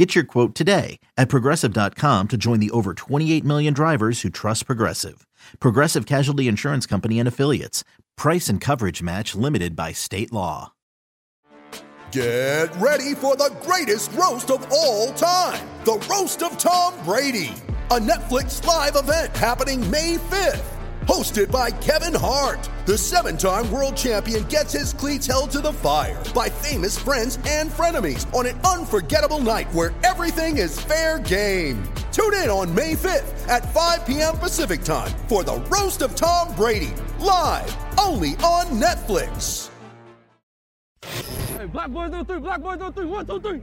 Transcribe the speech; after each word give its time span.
Get 0.00 0.14
your 0.14 0.24
quote 0.24 0.54
today 0.54 0.98
at 1.18 1.28
progressive.com 1.28 2.28
to 2.28 2.38
join 2.38 2.58
the 2.58 2.70
over 2.70 2.94
28 2.94 3.44
million 3.44 3.74
drivers 3.74 4.22
who 4.22 4.30
trust 4.30 4.64
Progressive. 4.64 5.26
Progressive 5.60 6.06
Casualty 6.06 6.48
Insurance 6.48 6.86
Company 6.86 7.18
and 7.18 7.28
Affiliates. 7.28 7.84
Price 8.16 8.48
and 8.48 8.62
coverage 8.62 9.02
match 9.02 9.34
limited 9.34 9.76
by 9.76 9.92
state 9.92 10.32
law. 10.32 10.72
Get 12.12 12.74
ready 12.76 13.14
for 13.14 13.36
the 13.36 13.54
greatest 13.60 14.10
roast 14.12 14.50
of 14.50 14.66
all 14.72 15.12
time 15.12 15.68
the 15.84 16.02
Roast 16.08 16.42
of 16.42 16.56
Tom 16.56 16.94
Brady, 17.04 17.52
a 17.90 17.98
Netflix 17.98 18.64
live 18.64 18.96
event 18.96 19.36
happening 19.36 19.82
May 19.90 20.16
5th. 20.16 20.79
Hosted 21.10 21.50
by 21.50 21.72
Kevin 21.72 22.14
Hart, 22.14 22.70
the 22.86 22.96
seven 22.96 23.36
time 23.36 23.68
world 23.72 23.96
champion 23.96 24.44
gets 24.44 24.72
his 24.72 24.92
cleats 24.92 25.26
held 25.26 25.50
to 25.50 25.60
the 25.60 25.72
fire 25.72 26.22
by 26.32 26.48
famous 26.48 26.96
friends 26.96 27.36
and 27.48 27.68
frenemies 27.68 28.32
on 28.32 28.46
an 28.46 28.56
unforgettable 28.60 29.40
night 29.40 29.66
where 29.74 29.92
everything 30.04 30.58
is 30.58 30.80
fair 30.80 31.18
game. 31.18 31.82
Tune 32.12 32.34
in 32.34 32.48
on 32.48 32.72
May 32.72 32.94
5th 32.94 33.48
at 33.48 33.74
5 33.74 34.06
p.m. 34.06 34.36
Pacific 34.38 34.84
time 34.84 35.10
for 35.26 35.42
the 35.42 35.56
Roast 35.62 36.02
of 36.02 36.14
Tom 36.14 36.54
Brady, 36.54 36.92
live 37.18 37.76
only 37.98 38.36
on 38.44 38.66
Netflix. 38.80 39.68
Hey, 41.02 41.66
black 41.66 41.90
boys 41.90 42.12
on 42.12 42.24
three, 42.24 42.38
black 42.38 42.62
boys 42.62 42.80
on 42.80 42.92
three, 42.92 43.06
one, 43.06 43.26
two, 43.26 43.40
three. 43.40 43.58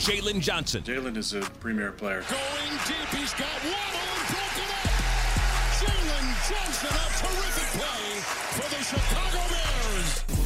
Jaylon 0.00 0.40
Johnson. 0.40 0.82
Jaylon 0.82 1.18
is 1.18 1.34
a 1.34 1.42
premier 1.60 1.92
player. 1.92 2.24
Going 2.30 2.78
deep, 2.88 3.20
he's 3.20 3.34
got 3.34 3.50
Waddle 3.64 4.11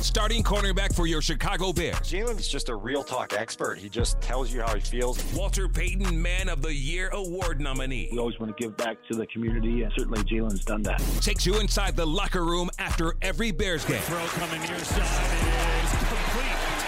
Starting 0.06 0.44
cornerback 0.44 0.94
for 0.94 1.08
your 1.08 1.20
Chicago 1.20 1.72
Bears. 1.72 1.96
Jaylon's 1.96 2.46
just 2.46 2.68
a 2.68 2.74
real 2.76 3.02
talk 3.02 3.32
expert. 3.32 3.76
He 3.76 3.88
just 3.88 4.20
tells 4.20 4.54
you 4.54 4.62
how 4.62 4.72
he 4.72 4.80
feels. 4.80 5.22
Walter 5.34 5.68
Payton 5.68 6.22
Man 6.22 6.48
of 6.48 6.62
the 6.62 6.72
Year 6.72 7.08
award 7.08 7.60
nominee. 7.60 8.08
We 8.12 8.18
always 8.20 8.38
want 8.38 8.56
to 8.56 8.62
give 8.62 8.76
back 8.76 8.98
to 9.10 9.16
the 9.16 9.26
community, 9.26 9.82
and 9.82 9.92
certainly 9.98 10.22
Jaylon's 10.22 10.64
done 10.64 10.84
that. 10.84 11.00
Takes 11.20 11.44
you 11.44 11.58
inside 11.58 11.96
the 11.96 12.06
locker 12.06 12.44
room 12.44 12.70
after 12.78 13.16
every 13.20 13.50
Bears 13.50 13.84
game. 13.84 14.00
Throw 14.02 14.24
coming 14.26 14.60
near 14.60 14.78
side 14.78 15.02
is 15.02 15.40
complete. 15.40 15.75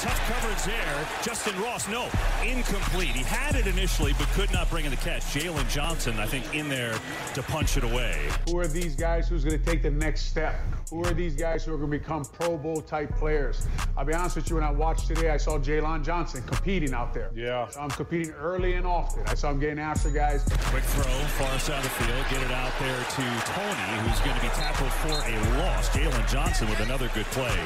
Tough 0.00 0.28
coverage 0.28 0.62
there. 0.62 1.08
Justin 1.22 1.60
Ross, 1.60 1.88
no, 1.88 2.08
incomplete. 2.46 3.08
He 3.08 3.24
had 3.24 3.56
it 3.56 3.66
initially, 3.66 4.12
but 4.16 4.28
could 4.28 4.52
not 4.52 4.70
bring 4.70 4.84
in 4.84 4.92
the 4.92 4.96
catch. 4.98 5.22
Jaylon 5.22 5.68
Johnson, 5.68 6.20
I 6.20 6.26
think, 6.26 6.54
in 6.54 6.68
there 6.68 6.94
to 7.34 7.42
punch 7.42 7.76
it 7.76 7.82
away. 7.82 8.28
Who 8.48 8.60
are 8.60 8.68
these 8.68 8.94
guys 8.94 9.28
who's 9.28 9.44
going 9.44 9.58
to 9.58 9.64
take 9.64 9.82
the 9.82 9.90
next 9.90 10.26
step? 10.26 10.54
Who 10.90 11.04
are 11.04 11.12
these 11.12 11.34
guys 11.34 11.64
who 11.64 11.74
are 11.74 11.76
going 11.76 11.90
to 11.90 11.98
become 11.98 12.24
Pro 12.24 12.56
Bowl 12.56 12.80
type 12.80 13.10
players? 13.16 13.66
I'll 13.96 14.04
be 14.04 14.14
honest 14.14 14.36
with 14.36 14.48
you, 14.48 14.56
when 14.56 14.64
I 14.64 14.70
watched 14.70 15.08
today, 15.08 15.30
I 15.30 15.36
saw 15.36 15.58
Jaylon 15.58 16.04
Johnson 16.04 16.44
competing 16.46 16.94
out 16.94 17.12
there. 17.12 17.32
Yeah. 17.34 17.68
So 17.68 17.80
I'm 17.80 17.90
competing 17.90 18.32
early 18.34 18.74
and 18.74 18.86
often. 18.86 19.24
I 19.26 19.34
saw 19.34 19.50
him 19.50 19.58
getting 19.58 19.80
after 19.80 20.10
guys. 20.10 20.44
Quick 20.70 20.84
throw, 20.84 21.02
far 21.02 21.58
side 21.58 21.78
of 21.78 21.82
the 21.82 21.90
field. 21.90 22.24
Get 22.30 22.42
it 22.42 22.52
out 22.52 22.72
there 22.78 22.96
to 22.96 23.22
Tony, 23.50 24.08
who's 24.08 24.20
going 24.20 24.36
to 24.36 24.42
be 24.42 24.48
tackled 24.54 24.92
for 24.92 25.08
a 25.08 25.58
loss. 25.58 25.88
Jaylon 25.88 26.30
Johnson 26.30 26.68
with 26.70 26.78
another 26.80 27.10
good 27.14 27.26
play. 27.26 27.58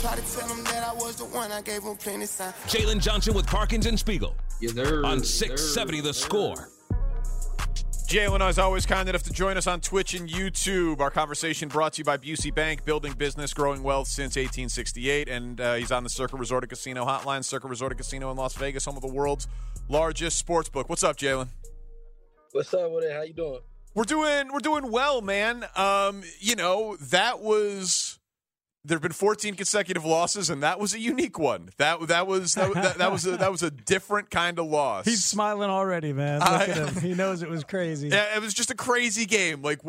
Try 0.00 0.14
to 0.14 0.22
tell 0.36 0.48
him 0.48 0.62
that 0.64 0.84
I 0.84 0.94
was 0.94 1.16
the 1.16 1.24
one. 1.24 1.50
I 1.50 1.60
gave 1.60 1.82
him 1.82 1.96
plenty 1.96 2.26
sign. 2.26 2.52
Jaylon 2.66 3.00
Johnson 3.00 3.34
with 3.34 3.48
Parkins 3.48 3.84
and 3.86 3.98
Spiegel. 3.98 4.36
Yeah, 4.60 4.70
they're, 4.72 5.04
on 5.04 5.24
670 5.24 6.00
they're, 6.00 6.08
the 6.08 6.14
score. 6.14 6.68
Jaylon 8.06 8.48
is 8.48 8.60
always 8.60 8.86
kind 8.86 9.08
enough 9.08 9.24
to 9.24 9.32
join 9.32 9.56
us 9.56 9.66
on 9.66 9.80
Twitch 9.80 10.14
and 10.14 10.28
YouTube. 10.28 11.00
Our 11.00 11.10
conversation 11.10 11.68
brought 11.68 11.94
to 11.94 11.98
you 11.98 12.04
by 12.04 12.16
Busey 12.16 12.54
Bank, 12.54 12.84
building 12.84 13.12
business, 13.14 13.52
growing 13.52 13.82
wealth 13.82 14.06
since 14.06 14.36
1868. 14.36 15.28
And 15.28 15.60
uh, 15.60 15.74
he's 15.74 15.90
on 15.90 16.04
the 16.04 16.10
Circa 16.10 16.36
Resort 16.36 16.62
and 16.62 16.70
Casino 16.70 17.04
hotline. 17.04 17.44
Circa 17.44 17.66
Resort 17.66 17.90
and 17.90 17.98
Casino 17.98 18.30
in 18.30 18.36
Las 18.36 18.54
Vegas, 18.54 18.84
home 18.84 18.96
of 18.96 19.02
the 19.02 19.12
world's 19.12 19.48
largest 19.88 20.38
sports 20.38 20.68
book. 20.68 20.88
What's 20.88 21.02
up, 21.02 21.16
Jaylon? 21.16 21.48
What's 22.52 22.72
up 22.72 22.90
with 22.92 23.04
it? 23.04 23.12
How 23.12 23.22
you 23.22 23.34
doing? 23.34 23.60
We're 23.94 24.04
doing 24.04 24.52
we're 24.52 24.60
doing 24.60 24.92
well, 24.92 25.20
man. 25.20 25.64
Um, 25.74 26.22
you 26.38 26.54
know 26.54 26.96
that 26.96 27.40
was 27.40 28.07
there 28.88 28.96
have 28.96 29.02
been 29.02 29.12
14 29.12 29.54
consecutive 29.54 30.04
losses, 30.04 30.48
and 30.48 30.62
that 30.62 30.80
was 30.80 30.94
a 30.94 30.98
unique 30.98 31.38
one. 31.38 31.68
That 31.76 32.08
that 32.08 32.26
was 32.26 32.54
that, 32.54 32.72
that, 32.72 32.98
that 32.98 33.12
was 33.12 33.26
a, 33.26 33.36
that 33.36 33.52
was 33.52 33.62
a 33.62 33.70
different 33.70 34.30
kind 34.30 34.58
of 34.58 34.66
loss. 34.66 35.04
He's 35.04 35.22
smiling 35.22 35.68
already, 35.68 36.14
man. 36.14 36.40
Look 36.40 36.48
at 36.48 36.68
him. 36.76 37.00
He 37.02 37.14
knows 37.14 37.42
it 37.42 37.50
was 37.50 37.64
crazy. 37.64 38.08
Yeah, 38.08 38.34
it 38.34 38.40
was 38.40 38.54
just 38.54 38.70
a 38.70 38.74
crazy 38.74 39.26
game. 39.26 39.60
Like 39.62 39.80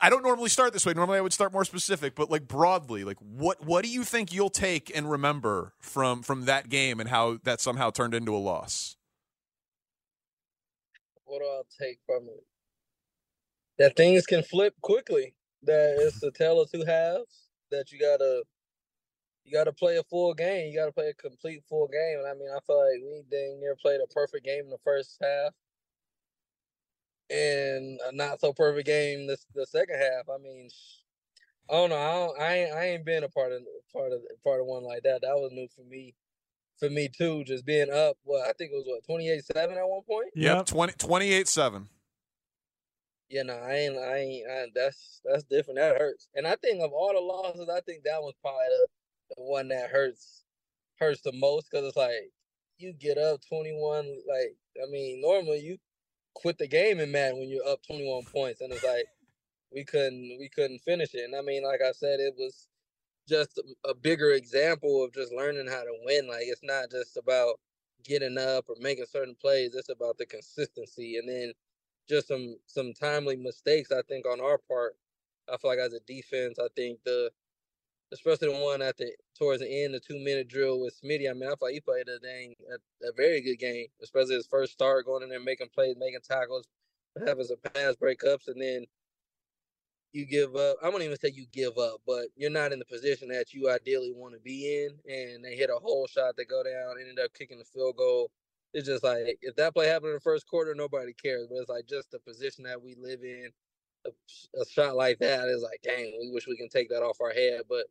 I 0.00 0.08
don't 0.08 0.22
normally 0.22 0.48
start 0.50 0.72
this 0.72 0.86
way. 0.86 0.94
Normally, 0.94 1.18
I 1.18 1.20
would 1.20 1.32
start 1.32 1.52
more 1.52 1.64
specific, 1.64 2.14
but 2.14 2.30
like 2.30 2.46
broadly, 2.46 3.02
like 3.02 3.18
what 3.18 3.64
what 3.64 3.84
do 3.84 3.90
you 3.90 4.04
think 4.04 4.32
you'll 4.32 4.50
take 4.50 4.96
and 4.96 5.10
remember 5.10 5.74
from 5.80 6.22
from 6.22 6.44
that 6.44 6.68
game 6.68 7.00
and 7.00 7.08
how 7.08 7.38
that 7.42 7.60
somehow 7.60 7.90
turned 7.90 8.14
into 8.14 8.34
a 8.34 8.38
loss? 8.38 8.96
What 11.24 11.40
do 11.40 11.44
I 11.44 11.62
take 11.84 11.98
from 12.06 12.28
it? 12.28 12.44
That 13.78 13.96
things 13.96 14.26
can 14.26 14.44
flip 14.44 14.74
quickly. 14.80 15.34
That 15.64 15.96
it's 15.98 16.22
a 16.22 16.30
tale 16.30 16.60
of 16.60 16.70
two 16.70 16.84
halves 16.84 17.41
that 17.72 17.90
you 17.90 17.98
gotta 17.98 18.42
you 19.44 19.52
gotta 19.52 19.72
play 19.72 19.96
a 19.96 20.04
full 20.04 20.34
game. 20.34 20.70
You 20.70 20.78
gotta 20.78 20.92
play 20.92 21.08
a 21.08 21.14
complete 21.14 21.62
full 21.68 21.88
game. 21.88 22.18
And 22.18 22.28
I 22.28 22.34
mean, 22.34 22.48
I 22.54 22.60
feel 22.66 22.78
like 22.78 23.02
we 23.02 23.24
dang 23.30 23.60
near 23.60 23.76
played 23.76 24.00
a 24.02 24.06
perfect 24.12 24.44
game 24.44 24.64
in 24.64 24.70
the 24.70 24.78
first 24.84 25.18
half, 25.20 25.52
and 27.30 27.98
a 28.06 28.14
not 28.14 28.40
so 28.40 28.52
perfect 28.52 28.86
game 28.86 29.26
this 29.26 29.44
the 29.54 29.66
second 29.66 29.96
half. 29.98 30.28
I 30.32 30.38
mean, 30.38 30.68
I 31.68 31.74
don't 31.74 31.90
know. 31.90 31.96
I 31.96 32.12
don't, 32.12 32.40
I 32.40 32.54
ain't, 32.54 32.74
I 32.74 32.84
ain't 32.88 33.04
been 33.04 33.24
a 33.24 33.28
part 33.28 33.52
of 33.52 33.62
part 33.92 34.12
of 34.12 34.20
part 34.44 34.60
of 34.60 34.66
one 34.66 34.84
like 34.84 35.02
that. 35.02 35.22
That 35.22 35.34
was 35.34 35.50
new 35.52 35.68
for 35.74 35.82
me. 35.82 36.14
For 36.78 36.90
me 36.90 37.08
too, 37.08 37.44
just 37.44 37.64
being 37.64 37.90
up. 37.92 38.16
Well, 38.24 38.42
I 38.42 38.52
think 38.54 38.72
it 38.72 38.76
was 38.76 38.86
what 38.86 39.04
twenty 39.04 39.28
eight 39.28 39.44
seven 39.44 39.76
at 39.76 39.88
one 39.88 40.02
point. 40.02 40.30
Yep, 40.34 40.66
20, 40.66 40.92
28 40.94 41.46
seven. 41.46 41.88
Yeah, 43.32 43.44
no, 43.44 43.54
I 43.54 43.74
ain't. 43.74 43.98
I 43.98 44.18
ain't. 44.18 44.48
I, 44.50 44.66
that's 44.76 45.22
that's 45.26 45.44
different. 45.44 45.80
That 45.80 45.98
hurts. 45.98 46.28
And 46.36 46.46
I 46.48 46.56
think 46.56 46.82
of 46.82 46.92
all 46.92 47.14
the 47.14 47.20
losses, 47.20 47.70
I 47.70 47.82
think 47.82 48.04
that 48.04 48.22
was 48.22 48.34
probably 48.42 48.66
the, 48.70 48.88
the 49.38 49.44
one 49.44 49.68
that 49.70 49.90
hurts 49.90 50.44
hurts 51.00 51.22
the 51.22 51.32
most 51.34 51.70
because 51.70 51.86
it's 51.88 51.98
like 51.98 52.32
you 52.78 52.94
get 52.94 53.18
up 53.18 53.40
twenty 53.48 53.72
one. 53.72 54.06
Like 54.28 54.56
I 54.86 54.90
mean, 54.92 55.22
normally 55.22 55.60
you 55.60 55.78
quit 56.34 56.58
the 56.58 56.68
game 56.68 57.00
in 57.00 57.12
Madden 57.12 57.40
when 57.40 57.50
you're 57.50 57.68
up 57.68 57.80
twenty 57.86 58.08
one 58.08 58.24
points, 58.32 58.62
and 58.62 58.72
it's 58.72 58.84
like 58.84 59.06
we 59.72 59.84
couldn't 59.84 60.38
we 60.40 60.50
couldn't 60.54 60.80
finish 60.80 61.14
it. 61.14 61.24
And 61.24 61.36
I 61.36 61.42
mean, 61.42 61.64
like 61.64 61.82
I 61.86 61.92
said, 61.92 62.20
it 62.20 62.34
was 62.38 62.68
just 63.28 63.60
a 63.88 63.94
bigger 63.94 64.32
example 64.32 65.04
of 65.04 65.14
just 65.14 65.32
learning 65.32 65.68
how 65.68 65.82
to 65.82 65.94
win. 66.04 66.28
Like 66.28 66.44
it's 66.44 66.64
not 66.64 66.90
just 66.90 67.16
about 67.16 67.56
getting 68.04 68.38
up 68.38 68.66
or 68.68 68.76
making 68.80 69.06
certain 69.10 69.36
plays. 69.40 69.74
It's 69.74 69.90
about 69.90 70.18
the 70.18 70.26
consistency, 70.26 71.18
and 71.18 71.28
then 71.28 71.52
just 72.12 72.28
some 72.28 72.56
some 72.66 72.92
timely 72.92 73.36
mistakes. 73.36 73.90
I 73.90 74.02
think 74.02 74.26
on 74.26 74.40
our 74.40 74.58
part. 74.58 74.96
I 75.52 75.56
feel 75.56 75.70
like 75.70 75.80
as 75.80 75.92
a 75.92 76.00
defense, 76.06 76.58
I 76.58 76.68
think 76.76 77.00
the 77.04 77.30
especially 78.12 78.52
the 78.52 78.60
one 78.60 78.82
at 78.82 78.96
the 78.98 79.12
towards 79.38 79.60
the 79.60 79.84
end, 79.84 79.94
the 79.94 80.00
two 80.00 80.18
minute 80.18 80.48
drill 80.48 80.80
with 80.80 80.94
Smitty. 81.02 81.28
I 81.28 81.32
mean, 81.32 81.44
I 81.44 81.56
feel 81.56 81.58
like 81.62 81.74
he 81.74 81.80
played 81.80 82.08
a 82.08 82.18
dang 82.20 82.54
a, 82.70 83.08
a 83.08 83.12
very 83.16 83.40
good 83.40 83.58
game, 83.58 83.86
especially 84.02 84.36
his 84.36 84.46
first 84.46 84.72
start 84.72 85.06
going 85.06 85.22
in 85.22 85.30
there 85.30 85.40
making 85.40 85.68
plays, 85.74 85.96
making 85.98 86.20
tackles, 86.22 86.68
having 87.26 87.44
some 87.44 87.56
pass 87.74 87.96
breakups, 87.96 88.48
and 88.48 88.60
then 88.60 88.86
you 90.12 90.26
give 90.26 90.54
up. 90.56 90.76
I 90.82 90.90
won't 90.90 91.02
even 91.02 91.18
say 91.18 91.32
you 91.34 91.46
give 91.52 91.78
up, 91.78 92.02
but 92.06 92.26
you're 92.36 92.50
not 92.50 92.72
in 92.72 92.78
the 92.78 92.84
position 92.84 93.28
that 93.28 93.54
you 93.54 93.70
ideally 93.70 94.12
want 94.14 94.34
to 94.34 94.40
be 94.40 94.84
in. 94.84 95.12
And 95.12 95.44
they 95.44 95.56
hit 95.56 95.70
a 95.70 95.80
whole 95.80 96.06
shot 96.06 96.36
that 96.36 96.48
go 96.48 96.62
down, 96.62 97.00
ended 97.00 97.18
up 97.24 97.32
kicking 97.34 97.58
the 97.58 97.64
field 97.64 97.96
goal. 97.96 98.30
It's 98.74 98.86
just 98.86 99.04
like 99.04 99.38
if 99.42 99.54
that 99.56 99.74
play 99.74 99.86
happened 99.86 100.10
in 100.10 100.14
the 100.14 100.20
first 100.20 100.46
quarter, 100.46 100.74
nobody 100.74 101.12
cares. 101.12 101.46
But 101.48 101.58
it's 101.58 101.68
like 101.68 101.86
just 101.86 102.10
the 102.10 102.18
position 102.18 102.64
that 102.64 102.82
we 102.82 102.94
live 102.98 103.22
in. 103.22 103.50
A, 104.04 104.10
a 104.60 104.64
shot 104.66 104.96
like 104.96 105.20
that 105.20 105.48
is 105.48 105.62
like, 105.62 105.80
dang, 105.82 106.12
we 106.20 106.30
wish 106.32 106.48
we 106.48 106.56
can 106.56 106.68
take 106.68 106.88
that 106.88 107.02
off 107.02 107.20
our 107.20 107.30
head. 107.30 107.62
But 107.68 107.86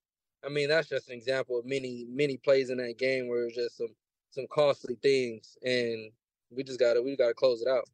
I 0.45 0.49
mean, 0.49 0.69
that's 0.69 0.89
just 0.89 1.07
an 1.09 1.15
example 1.15 1.59
of 1.59 1.65
many, 1.65 2.05
many 2.09 2.37
plays 2.37 2.69
in 2.69 2.77
that 2.77 2.97
game 2.97 3.27
where 3.27 3.45
it's 3.45 3.55
just 3.55 3.77
some 3.77 3.95
some 4.31 4.47
costly 4.51 4.95
things, 5.01 5.57
and 5.63 6.11
we 6.49 6.63
just 6.63 6.79
gotta 6.79 7.01
we 7.01 7.15
gotta 7.15 7.33
close 7.33 7.61
it 7.61 7.67
out. 7.67 7.87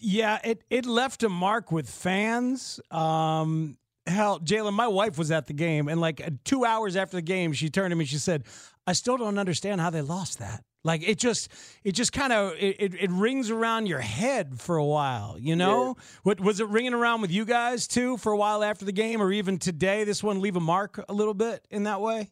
Yeah, 0.00 0.38
it 0.44 0.62
it 0.68 0.86
left 0.86 1.22
a 1.22 1.28
mark 1.28 1.72
with 1.72 1.88
fans. 1.88 2.80
Um, 2.90 3.78
hell, 4.06 4.40
Jaylon, 4.40 4.74
my 4.74 4.88
wife 4.88 5.16
was 5.16 5.30
at 5.30 5.46
the 5.46 5.52
game, 5.52 5.88
and 5.88 6.00
like 6.00 6.22
two 6.44 6.64
hours 6.64 6.96
after 6.96 7.16
the 7.16 7.22
game, 7.22 7.52
she 7.52 7.70
turned 7.70 7.92
to 7.92 7.96
me. 7.96 8.04
She 8.04 8.18
said, 8.18 8.44
"I 8.86 8.92
still 8.92 9.16
don't 9.16 9.38
understand 9.38 9.80
how 9.80 9.90
they 9.90 10.02
lost 10.02 10.40
that." 10.40 10.64
Like 10.84 11.06
it 11.06 11.18
just, 11.18 11.48
it 11.84 11.92
just 11.92 12.12
kind 12.12 12.32
of 12.32 12.54
it, 12.54 12.76
it, 12.78 12.94
it, 12.94 13.10
rings 13.10 13.50
around 13.50 13.86
your 13.86 13.98
head 14.00 14.60
for 14.60 14.76
a 14.76 14.84
while. 14.84 15.36
You 15.38 15.56
know, 15.56 15.96
yeah. 15.96 16.04
what 16.22 16.40
was 16.40 16.60
it 16.60 16.68
ringing 16.68 16.94
around 16.94 17.20
with 17.20 17.32
you 17.32 17.44
guys 17.44 17.88
too 17.88 18.16
for 18.16 18.32
a 18.32 18.36
while 18.36 18.62
after 18.62 18.84
the 18.84 18.92
game, 18.92 19.20
or 19.20 19.32
even 19.32 19.58
today? 19.58 20.04
This 20.04 20.22
one 20.22 20.40
leave 20.40 20.56
a 20.56 20.60
mark 20.60 21.04
a 21.08 21.12
little 21.12 21.34
bit 21.34 21.66
in 21.70 21.82
that 21.84 22.00
way. 22.00 22.30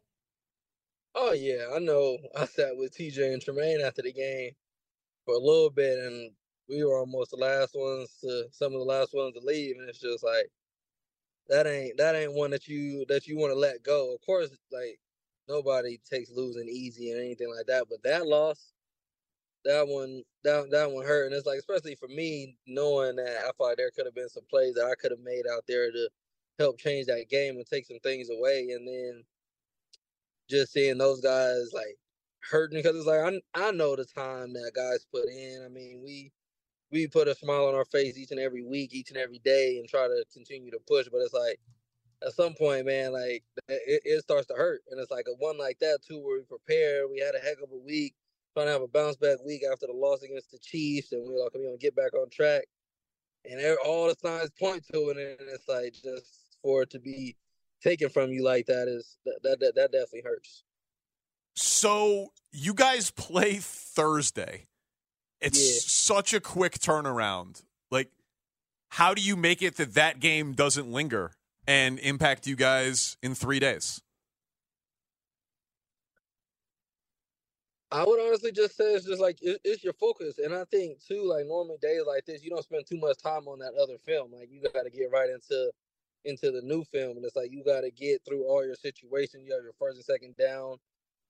Oh 1.15 1.33
yeah, 1.33 1.67
I 1.75 1.79
know. 1.79 2.19
I 2.37 2.45
sat 2.45 2.77
with 2.77 2.97
TJ 2.97 3.33
and 3.33 3.43
Tremaine 3.43 3.81
after 3.81 4.03
the 4.03 4.13
game 4.13 4.53
for 5.25 5.35
a 5.35 5.39
little 5.39 5.71
bit, 5.71 5.99
and 5.99 6.31
we 6.69 6.85
were 6.85 6.99
almost 6.99 7.31
the 7.31 7.37
last 7.37 7.75
ones 7.75 8.11
to 8.21 8.45
some 8.53 8.73
of 8.73 8.79
the 8.79 8.85
last 8.85 9.15
ones 9.15 9.35
to 9.35 9.41
leave, 9.41 9.77
and 9.79 9.89
it's 9.89 10.01
just 10.01 10.23
like 10.23 10.47
that 11.49 11.67
ain't 11.67 11.97
that 11.99 12.15
ain't 12.15 12.35
one 12.35 12.51
that 12.51 12.69
you 12.69 13.05
that 13.09 13.27
you 13.27 13.37
want 13.37 13.53
to 13.53 13.59
let 13.59 13.83
go. 13.83 14.15
Of 14.15 14.21
course, 14.25 14.51
like 14.73 14.99
nobody 15.49 15.99
takes 16.11 16.31
losing 16.31 16.69
easy 16.69 17.15
or 17.15 17.19
anything 17.19 17.53
like 17.55 17.67
that. 17.67 17.87
But 17.91 18.03
that 18.05 18.27
loss, 18.27 18.73
that 19.65 19.87
one, 19.89 20.23
that 20.45 20.71
that 20.71 20.91
one 20.93 21.05
hurt, 21.07 21.27
and 21.27 21.35
it's 21.35 21.47
like 21.47 21.59
especially 21.59 21.97
for 21.97 22.09
me 22.09 22.57
knowing 22.67 23.17
that 23.17 23.45
I 23.47 23.51
thought 23.59 23.77
there 23.77 23.91
could 23.91 24.07
have 24.07 24.15
been 24.15 24.29
some 24.29 24.45
plays 24.51 24.75
that 24.75 24.87
I 24.87 24.95
could 25.01 25.11
have 25.13 25.21
made 25.21 25.45
out 25.53 25.65
there 25.69 25.91
to 25.91 26.09
help 26.59 26.79
change 26.79 27.07
that 27.07 27.29
game 27.31 27.57
and 27.57 27.67
take 27.67 27.87
some 27.87 28.01
things 28.01 28.31
away, 28.31 28.69
and 28.71 28.87
then 28.87 29.25
just 30.49 30.73
seeing 30.73 30.99
those 30.99 31.21
guys 31.21 31.73
like 31.73 31.97
hurting 32.51 32.79
because 32.79 32.97
it's 32.97 33.07
like 33.07 33.21
I 33.21 33.69
I 33.69 33.71
know 33.73 33.97
the 33.97 34.05
time 34.05 34.53
that 34.55 34.73
guys 34.75 35.07
put 35.13 35.29
in. 35.29 35.63
I 35.65 35.69
mean 35.69 36.03
we 36.05 36.33
we 36.93 37.07
put 37.09 37.29
a 37.29 37.35
smile 37.35 37.67
on 37.67 37.75
our 37.75 37.85
face 37.85 38.17
each 38.19 38.31
and 38.31 38.41
every 38.41 38.63
week, 38.65 38.95
each 38.95 39.11
and 39.11 39.19
every 39.19 39.41
day, 39.41 39.79
and 39.79 39.89
try 39.89 40.07
to 40.07 40.25
continue 40.33 40.71
to 40.71 40.79
push. 40.87 41.09
But 41.11 41.19
it's 41.23 41.35
like 41.35 41.61
at 42.25 42.33
some 42.33 42.55
point, 42.55 42.87
man, 42.87 43.13
like 43.13 43.45
it, 43.69 44.03
it 44.05 44.23
starts 44.23 44.47
to 44.47 44.55
hurt. 44.55 44.83
And 44.91 45.01
it's 45.01 45.11
like 45.11 45.27
a 45.29 45.37
one 45.39 45.59
like 45.59 45.79
that 45.81 45.99
too, 46.07 46.19
where 46.21 46.39
we 46.39 46.45
prepare. 46.45 47.09
We 47.09 47.21
had 47.21 47.35
a 47.35 47.45
heck 47.45 47.59
of 47.63 47.71
a 47.73 47.87
week, 47.87 48.15
trying 48.55 48.67
to 48.67 48.73
have 48.73 48.83
a 48.83 48.89
bounce 48.89 49.17
back 49.17 49.39
week 49.45 49.63
after 49.71 49.87
the 49.87 49.93
loss 49.93 50.23
against 50.23 50.51
the 50.51 50.59
Chiefs, 50.59 51.13
and 51.13 51.23
we 51.29 51.35
are 51.35 51.45
like, 51.45 51.55
we're 51.55 51.65
gonna 51.65 51.77
get 51.77 51.97
back 51.97 52.15
on 52.15 52.29
track. 52.31 52.65
And 53.49 53.61
all 53.85 54.09
the 54.09 54.17
signs 54.21 54.51
point 54.59 54.85
to 54.93 55.11
it, 55.11 55.17
and 55.19 55.49
it's 55.53 55.69
like 55.69 55.93
just 55.93 56.59
for 56.63 56.83
it 56.83 56.91
to 56.91 56.99
be 56.99 57.37
taken 57.83 58.09
from 58.09 58.31
you 58.33 58.43
like 58.43 58.67
that 58.67 58.89
is 58.89 59.19
that 59.25 59.39
that, 59.43 59.61
that, 59.61 59.75
that 59.77 59.93
definitely 59.93 60.23
hurts. 60.25 60.65
So 61.55 62.33
you 62.53 62.75
guys 62.75 63.11
play 63.11 63.59
Thursday. 63.61 64.67
It's 65.41 65.61
yeah. 65.61 65.79
such 65.83 66.35
a 66.35 66.41
quick 66.41 66.79
turnaround. 66.79 67.63
Like, 67.91 68.11
how 68.89 69.15
do 69.15 69.23
you 69.23 69.37
make 69.37 69.63
it 69.63 69.77
that 69.77 69.95
that 69.95 70.19
game 70.19 70.55
doesn't 70.55 70.91
linger? 70.91 71.33
And 71.67 71.99
impact 71.99 72.47
you 72.47 72.57
guys 72.57 73.17
in 73.23 73.35
three 73.35 73.59
days? 73.59 74.01
I 77.93 78.05
would 78.05 78.21
honestly 78.21 78.51
just 78.51 78.77
say 78.77 78.95
it's 78.95 79.07
just 79.07 79.21
like 79.21 79.39
it, 79.43 79.61
it's 79.65 79.85
your 79.85 79.93
focus, 79.93 80.39
and 80.39 80.53
I 80.55 80.65
think 80.65 80.99
too, 81.07 81.23
like 81.25 81.47
normally 81.47 81.77
days 81.81 82.03
like 82.07 82.25
this, 82.27 82.43
you 82.43 82.51
don't 82.51 82.65
spend 82.65 82.85
too 82.87 82.99
much 82.99 83.19
time 83.23 83.47
on 83.47 83.61
that 83.61 83.75
other 83.81 83.97
film. 84.05 84.33
Like 84.33 84.49
you 84.51 84.61
got 84.61 84.83
to 84.83 84.91
get 84.91 85.11
right 85.13 85.31
into 85.31 85.71
into 86.25 86.51
the 86.51 86.63
new 86.63 86.85
film, 86.85 87.17
and 87.17 87.25
it's 87.25 87.37
like 87.37 87.53
you 87.53 87.63
got 87.65 87.83
to 87.83 87.91
get 87.93 88.23
through 88.27 88.45
all 88.45 88.65
your 88.67 88.75
situations. 88.75 89.45
You 89.47 89.55
have 89.55 89.63
your 89.63 89.73
first 89.79 89.97
and 89.97 90.05
second 90.05 90.37
down 90.37 90.77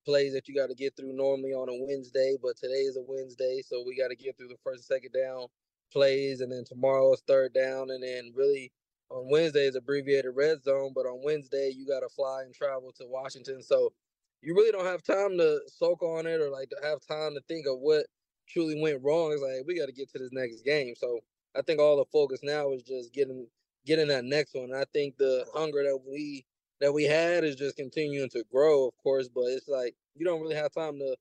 plays 0.06 0.32
that 0.32 0.48
you 0.48 0.54
got 0.54 0.68
to 0.68 0.74
get 0.74 0.96
through 0.96 1.12
normally 1.12 1.52
on 1.52 1.68
a 1.68 1.84
Wednesday, 1.86 2.36
but 2.40 2.56
today 2.56 2.86
is 2.88 2.96
a 2.96 3.02
Wednesday, 3.06 3.60
so 3.66 3.84
we 3.86 3.96
got 3.96 4.08
to 4.08 4.16
get 4.16 4.36
through 4.38 4.48
the 4.48 4.56
first 4.64 4.78
and 4.78 4.84
second 4.84 5.12
down 5.12 5.46
plays, 5.92 6.40
and 6.40 6.50
then 6.50 6.64
tomorrow 6.64 7.12
is 7.12 7.22
third 7.26 7.52
down, 7.52 7.90
and 7.90 8.02
then 8.02 8.32
really 8.34 8.72
on 9.10 9.30
Wednesday 9.30 9.66
is 9.66 9.76
abbreviated 9.76 10.32
red 10.34 10.62
zone, 10.62 10.92
but 10.94 11.06
on 11.06 11.20
Wednesday 11.22 11.72
you 11.74 11.86
got 11.86 12.00
to 12.00 12.08
fly 12.08 12.42
and 12.42 12.54
travel 12.54 12.92
to 12.98 13.06
Washington. 13.06 13.62
So 13.62 13.92
you 14.42 14.54
really 14.54 14.72
don't 14.72 14.86
have 14.86 15.02
time 15.02 15.38
to 15.38 15.60
soak 15.66 16.02
on 16.02 16.26
it 16.26 16.40
or 16.40 16.50
like 16.50 16.70
to 16.70 16.76
have 16.82 17.00
time 17.06 17.34
to 17.34 17.40
think 17.48 17.66
of 17.66 17.78
what 17.80 18.06
truly 18.48 18.80
went 18.80 19.02
wrong. 19.02 19.32
It's 19.32 19.42
like 19.42 19.66
we 19.66 19.78
got 19.78 19.86
to 19.86 19.92
get 19.92 20.10
to 20.12 20.18
this 20.18 20.32
next 20.32 20.62
game. 20.62 20.94
So 20.96 21.20
I 21.56 21.62
think 21.62 21.80
all 21.80 21.96
the 21.96 22.04
focus 22.12 22.40
now 22.42 22.72
is 22.72 22.82
just 22.82 23.12
getting 23.12 23.46
getting 23.86 24.08
that 24.08 24.24
next 24.24 24.54
one. 24.54 24.70
And 24.70 24.76
I 24.76 24.84
think 24.92 25.16
the 25.16 25.46
hunger 25.54 25.82
that 25.84 26.00
we 26.06 26.44
that 26.80 26.92
we 26.92 27.04
had 27.04 27.44
is 27.44 27.56
just 27.56 27.76
continuing 27.76 28.28
to 28.30 28.44
grow, 28.50 28.86
of 28.86 28.96
course, 29.02 29.28
but 29.28 29.44
it's 29.46 29.68
like 29.68 29.94
you 30.14 30.26
don't 30.26 30.40
really 30.42 30.56
have 30.56 30.72
time 30.72 30.98
to 30.98 31.16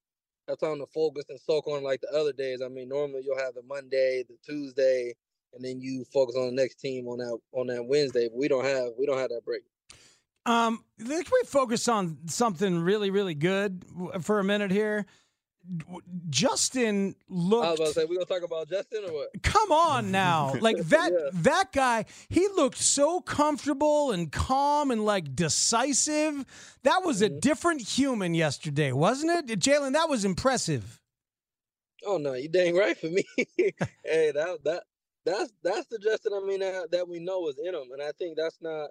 have 0.48 0.60
time 0.60 0.80
to 0.80 0.86
focus 0.94 1.26
and 1.30 1.40
soak 1.40 1.68
on 1.68 1.84
like 1.84 2.02
the 2.02 2.18
other 2.18 2.34
days. 2.34 2.62
I 2.64 2.68
mean, 2.68 2.90
normally 2.90 3.22
you'll 3.24 3.38
have 3.40 3.56
the 3.56 3.64
Monday, 3.64 4.24
the 4.28 4.38
Tuesday, 4.46 5.14
and 5.56 5.64
then 5.64 5.82
you 5.82 6.06
focus 6.14 6.36
on 6.36 6.48
the 6.48 6.62
next 6.62 6.80
team 6.80 7.08
on 7.08 7.18
that 7.20 7.38
on 7.54 7.68
that 7.68 7.86
Wednesday. 7.86 8.28
But 8.28 8.38
we 8.38 8.48
don't 8.48 8.66
have 8.66 8.90
we 8.98 9.06
don't 9.06 9.18
have 9.18 9.30
that 9.30 9.44
break. 9.46 9.64
Um, 10.46 10.84
can 11.00 11.10
we 11.10 11.48
focus 11.48 11.88
on 11.88 12.18
something 12.28 12.80
really 12.80 13.10
really 13.10 13.36
good 13.36 13.84
for 14.22 14.40
a 14.40 14.44
minute 14.44 14.72
here? 14.72 15.06
Justin 16.30 17.16
looked. 17.28 17.66
I 17.66 17.72
was 17.72 17.80
about 17.80 17.88
to 17.88 17.94
say 17.94 18.06
we're 18.06 18.16
gonna 18.16 18.26
talk 18.26 18.44
about 18.44 18.70
Justin 18.70 19.04
or 19.06 19.14
what? 19.14 19.30
Come 19.42 19.72
on 19.72 20.12
now, 20.12 20.54
like 20.60 20.78
that 20.78 21.12
yeah. 21.12 21.30
that 21.34 21.72
guy. 21.72 22.06
He 22.30 22.48
looked 22.56 22.78
so 22.78 23.20
comfortable 23.22 24.12
and 24.12 24.32
calm 24.32 24.92
and 24.92 25.06
like 25.06 25.36
decisive. 25.36 26.46
That 26.84 27.04
was 27.04 27.22
mm-hmm. 27.22 27.38
a 27.38 27.40
different 27.40 27.82
human 27.82 28.36
yesterday, 28.36 28.92
wasn't 28.92 29.50
it, 29.50 29.60
Jaylon? 29.60 29.94
That 29.94 30.10
was 30.10 30.24
impressive. 30.24 31.02
Oh 32.06 32.18
no, 32.18 32.34
you 32.34 32.50
dang 32.50 32.76
right 32.76 32.98
for 32.98 33.08
me. 33.08 33.24
hey, 33.48 34.32
that 34.32 34.60
that 34.66 34.84
that's 35.26 35.54
that's 35.64 35.88
the 35.88 36.00
Justin 36.00 36.34
I 36.36 36.46
mean 36.46 36.62
that, 36.62 36.92
that 36.92 37.10
we 37.10 37.20
know 37.20 37.48
is 37.50 37.58
in 37.60 37.76
him, 37.76 37.92
and 37.94 38.02
I 38.04 38.12
think 38.20 38.38
that's 38.38 38.60
not 38.62 38.90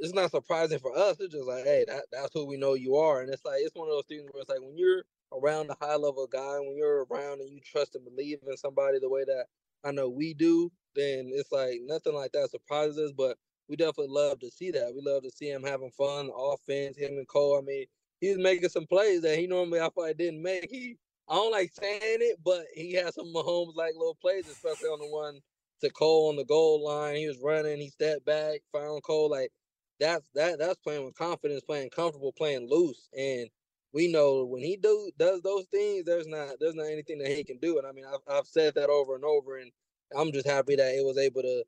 it's 0.00 0.14
not 0.14 0.32
surprising 0.32 0.80
for 0.80 0.96
us. 0.98 1.20
It's 1.20 1.34
just 1.34 1.48
like, 1.48 1.64
hey, 1.64 1.86
that, 1.88 2.06
that's 2.12 2.30
who 2.34 2.46
we 2.46 2.58
know 2.58 2.74
you 2.74 2.96
are, 2.98 3.22
and 3.22 3.32
it's 3.32 3.46
like 3.46 3.60
it's 3.62 3.76
one 3.76 3.88
of 3.88 3.94
those 3.94 4.06
things 4.08 4.24
where 4.32 4.42
it's 4.42 4.50
like 4.50 4.60
when 4.62 4.78
you're 4.78 5.04
around 5.34 5.70
a 5.70 5.76
high 5.86 5.96
level 5.96 6.28
guy, 6.32 6.60
when 6.60 6.76
you're 6.76 7.06
around 7.10 7.40
and 7.42 7.50
you 7.50 7.60
trust 7.64 7.96
and 7.96 8.04
believe 8.06 8.40
in 8.48 8.58
somebody 8.58 9.00
the 9.00 9.10
way 9.10 9.24
that 9.26 9.46
I 9.84 9.92
know 9.92 10.10
we 10.10 10.34
do, 10.34 10.72
then 10.96 11.30
it's 11.34 11.52
like 11.52 11.80
nothing 11.86 12.14
like 12.14 12.32
that 12.34 12.50
surprises 12.52 12.98
us. 12.98 13.12
But 13.16 13.38
we 13.68 13.76
definitely 13.76 14.08
love 14.10 14.40
to 14.40 14.52
see 14.52 14.72
that. 14.72 14.92
We 14.94 15.02
love 15.02 15.24
to 15.24 15.32
see 15.32 15.50
him 15.50 15.64
having 15.64 15.92
fun, 15.92 16.30
offense. 16.38 16.98
Him 16.98 17.18
and 17.18 17.28
Cole. 17.28 17.58
I 17.58 17.62
mean, 17.66 17.86
he's 18.20 18.38
making 18.38 18.70
some 18.70 18.86
plays 18.86 19.22
that 19.22 19.38
he 19.40 19.48
normally 19.48 19.80
I 19.80 19.90
probably 19.90 20.14
didn't 20.14 20.42
make. 20.42 20.70
He 20.70 20.98
I 21.30 21.36
don't 21.36 21.52
like 21.52 21.72
saying 21.72 22.00
it, 22.02 22.38
but 22.44 22.64
he 22.74 22.94
had 22.94 23.14
some 23.14 23.34
Mahomes 23.34 23.76
like 23.76 23.94
little 23.96 24.18
plays, 24.22 24.48
especially 24.48 24.90
on 24.90 25.00
the 25.00 25.08
one 25.08 25.40
to 25.82 25.90
Cole 25.90 26.30
on 26.30 26.36
the 26.36 26.46
goal 26.46 26.84
line. 26.84 27.16
He 27.16 27.28
was 27.28 27.40
running, 27.42 27.80
he 27.80 27.90
stepped 27.90 28.26
back, 28.26 28.62
found 28.72 29.04
Cole. 29.04 29.30
Like 29.30 29.52
that's 30.00 30.28
that 30.34 30.58
that's 30.60 30.78
playing 30.80 31.04
with 31.06 31.16
confidence, 31.16 31.62
playing 31.62 31.90
comfortable, 31.90 32.32
playing 32.32 32.68
loose. 32.70 33.08
And 33.18 33.48
we 33.94 34.12
know 34.12 34.46
when 34.46 34.62
he 34.62 34.76
do 34.78 35.10
does 35.18 35.42
those 35.42 35.66
things, 35.72 36.04
there's 36.06 36.28
not 36.28 36.50
there's 36.60 36.76
not 36.76 36.88
anything 36.88 37.18
that 37.20 37.30
he 37.30 37.44
can 37.44 37.58
do. 37.60 37.78
And 37.78 37.86
I 37.86 37.92
mean, 37.92 38.06
I've 38.06 38.34
I've 38.38 38.48
said 38.48 38.74
that 38.76 38.90
over 38.90 39.16
and 39.16 39.24
over, 39.24 39.58
and 39.58 39.72
I'm 40.16 40.32
just 40.32 40.48
happy 40.48 40.76
that 40.76 40.94
it 40.94 41.06
was 41.06 41.18
able 41.18 41.42
to 41.42 41.64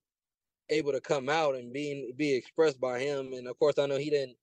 able 0.71 0.93
to 0.93 1.01
come 1.03 1.31
out 1.31 1.57
and 1.57 1.73
being 1.73 2.13
be 2.17 2.35
expressed 2.35 2.81
by 2.81 3.01
him. 3.01 3.35
And 3.35 3.49
of 3.49 3.59
course, 3.59 3.79
I 3.79 3.87
know 3.87 3.99
he 3.99 4.11
didn't 4.11 4.37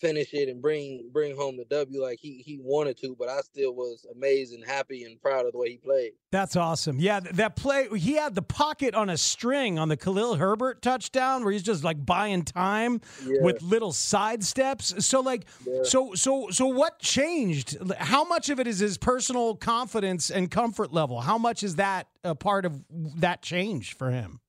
finish 0.00 0.32
it 0.34 0.48
and 0.48 0.60
bring 0.60 1.08
bring 1.12 1.36
home 1.36 1.56
the 1.56 1.64
W 1.66 2.02
like 2.02 2.18
he 2.20 2.42
he 2.44 2.58
wanted 2.60 2.96
to, 2.98 3.16
but 3.18 3.28
I 3.28 3.40
still 3.40 3.74
was 3.74 4.06
amazed 4.14 4.52
and 4.52 4.64
happy 4.64 5.04
and 5.04 5.20
proud 5.20 5.46
of 5.46 5.52
the 5.52 5.58
way 5.58 5.70
he 5.70 5.76
played. 5.76 6.12
That's 6.30 6.56
awesome. 6.56 6.98
Yeah, 6.98 7.20
that 7.20 7.56
play 7.56 7.88
he 7.96 8.14
had 8.14 8.34
the 8.34 8.42
pocket 8.42 8.94
on 8.94 9.10
a 9.10 9.16
string 9.16 9.78
on 9.78 9.88
the 9.88 9.96
Khalil 9.96 10.36
Herbert 10.36 10.82
touchdown 10.82 11.44
where 11.44 11.52
he's 11.52 11.62
just 11.62 11.84
like 11.84 12.04
buying 12.04 12.42
time 12.42 13.00
yeah. 13.24 13.40
with 13.40 13.62
little 13.62 13.92
side 13.92 14.44
steps. 14.44 15.06
So 15.06 15.20
like 15.20 15.46
yeah. 15.66 15.82
so 15.84 16.14
so 16.14 16.48
so 16.50 16.66
what 16.66 16.98
changed? 16.98 17.76
How 17.98 18.24
much 18.24 18.50
of 18.50 18.60
it 18.60 18.66
is 18.66 18.78
his 18.78 18.98
personal 18.98 19.54
confidence 19.54 20.30
and 20.30 20.50
comfort 20.50 20.92
level? 20.92 21.20
How 21.20 21.38
much 21.38 21.62
is 21.62 21.76
that 21.76 22.08
a 22.22 22.34
part 22.34 22.64
of 22.64 22.80
that 23.16 23.42
change 23.42 23.94
for 23.94 24.10
him? 24.10 24.40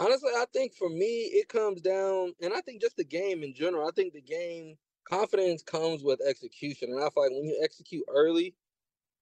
Honestly, 0.00 0.32
I 0.36 0.46
think 0.52 0.74
for 0.74 0.88
me, 0.88 1.30
it 1.32 1.48
comes 1.48 1.82
down, 1.82 2.32
and 2.42 2.54
I 2.54 2.62
think 2.62 2.80
just 2.80 2.96
the 2.96 3.04
game 3.04 3.42
in 3.44 3.54
general. 3.54 3.86
I 3.86 3.92
think 3.92 4.14
the 4.14 4.22
game 4.22 4.76
confidence 5.08 5.62
comes 5.62 6.02
with 6.02 6.20
execution, 6.26 6.90
and 6.90 6.98
I 7.00 7.10
feel 7.10 7.24
like 7.24 7.32
when 7.32 7.44
you 7.44 7.60
execute 7.62 8.04
early, 8.08 8.54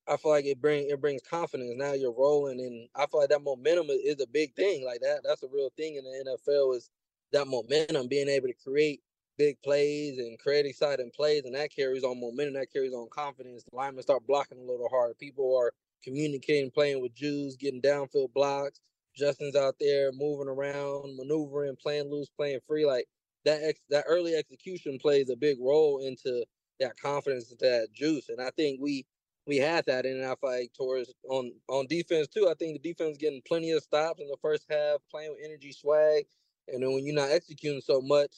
I 0.09 0.17
feel 0.17 0.33
like 0.33 0.47
it 0.47 0.61
bring 0.61 0.89
it 0.89 1.01
brings 1.01 1.23
confidence. 1.23 1.75
Now 1.77 1.93
you're 1.93 2.15
rolling, 2.15 2.61
and 2.61 2.89
I 2.95 3.07
feel 3.07 3.21
like 3.21 3.31
that 3.31 3.43
momentum 3.43 3.89
is 3.91 4.21
a 4.23 4.27
big 4.27 4.55
thing. 4.55 4.85
Like 4.85 5.01
that, 5.01 5.21
that's 5.25 5.43
a 5.43 5.49
real 5.53 5.71
thing 5.77 5.97
in 5.97 6.05
the 6.05 6.39
NFL 6.49 6.77
is 6.77 6.91
that 7.33 7.49
momentum, 7.49 8.09
being 8.09 8.29
able 8.29 8.49
to 8.49 8.55
create 8.55 9.03
big 9.37 9.61
plays 9.63 10.19
and 10.19 10.39
create 10.39 10.67
exciting 10.67 11.11
plays, 11.15 11.45
and 11.45 11.55
that 11.55 11.75
carries 11.75 12.05
on 12.05 12.21
momentum. 12.21 12.55
That 12.55 12.73
carries 12.73 12.95
on 12.95 13.09
confidence. 13.11 13.65
The 13.65 13.77
linemen 13.77 14.03
start 14.03 14.27
blocking 14.27 14.59
a 14.59 14.63
little 14.63 14.89
harder. 14.89 15.15
People 15.15 15.57
are 15.59 15.73
communicating, 16.03 16.71
playing 16.71 17.03
with 17.03 17.15
Jews, 17.15 17.57
getting 17.57 17.83
downfield 17.83 18.33
blocks. 18.33 18.81
Justin's 19.19 19.57
out 19.57 19.77
there 19.81 20.13
moving 20.13 20.49
around, 20.49 21.17
maneuvering, 21.19 21.77
playing 21.83 22.11
loose, 22.11 22.31
playing 22.31 22.61
free. 22.67 22.87
Like 22.87 23.07
that, 23.47 23.63
ex- 23.65 23.83
that 23.91 24.07
early 24.09 24.35
execution 24.37 24.99
plays 25.01 25.31
a 25.31 25.37
big 25.37 25.59
role 25.61 26.01
into 26.01 26.47
that 26.81 26.99
confidence, 27.01 27.53
into 27.53 27.67
that 27.67 27.89
juice. 27.95 28.31
And 28.31 28.41
I 28.43 28.51
think 28.57 28.81
we 28.83 29.07
we 29.47 29.59
had 29.59 29.87
that 29.87 30.07
in 30.07 30.23
our 30.25 30.37
fight 30.37 30.73
towards 30.75 31.13
on 31.29 31.53
on 31.69 31.87
defense 31.89 32.29
too. 32.29 32.49
I 32.51 32.55
think 32.59 32.81
the 32.83 32.91
defense 32.93 33.19
getting 33.19 33.43
plenty 33.47 33.73
of 33.73 33.83
stops 33.83 34.21
in 34.23 34.29
the 34.29 34.39
first 34.43 34.67
half, 34.71 34.99
playing 35.11 35.33
with 35.33 35.41
energy, 35.45 35.73
swag, 35.73 36.27
and 36.69 36.83
then 36.83 36.93
when 36.93 37.07
you're 37.07 37.15
not 37.17 37.31
executing 37.33 37.83
so 37.83 38.01
much, 38.03 38.35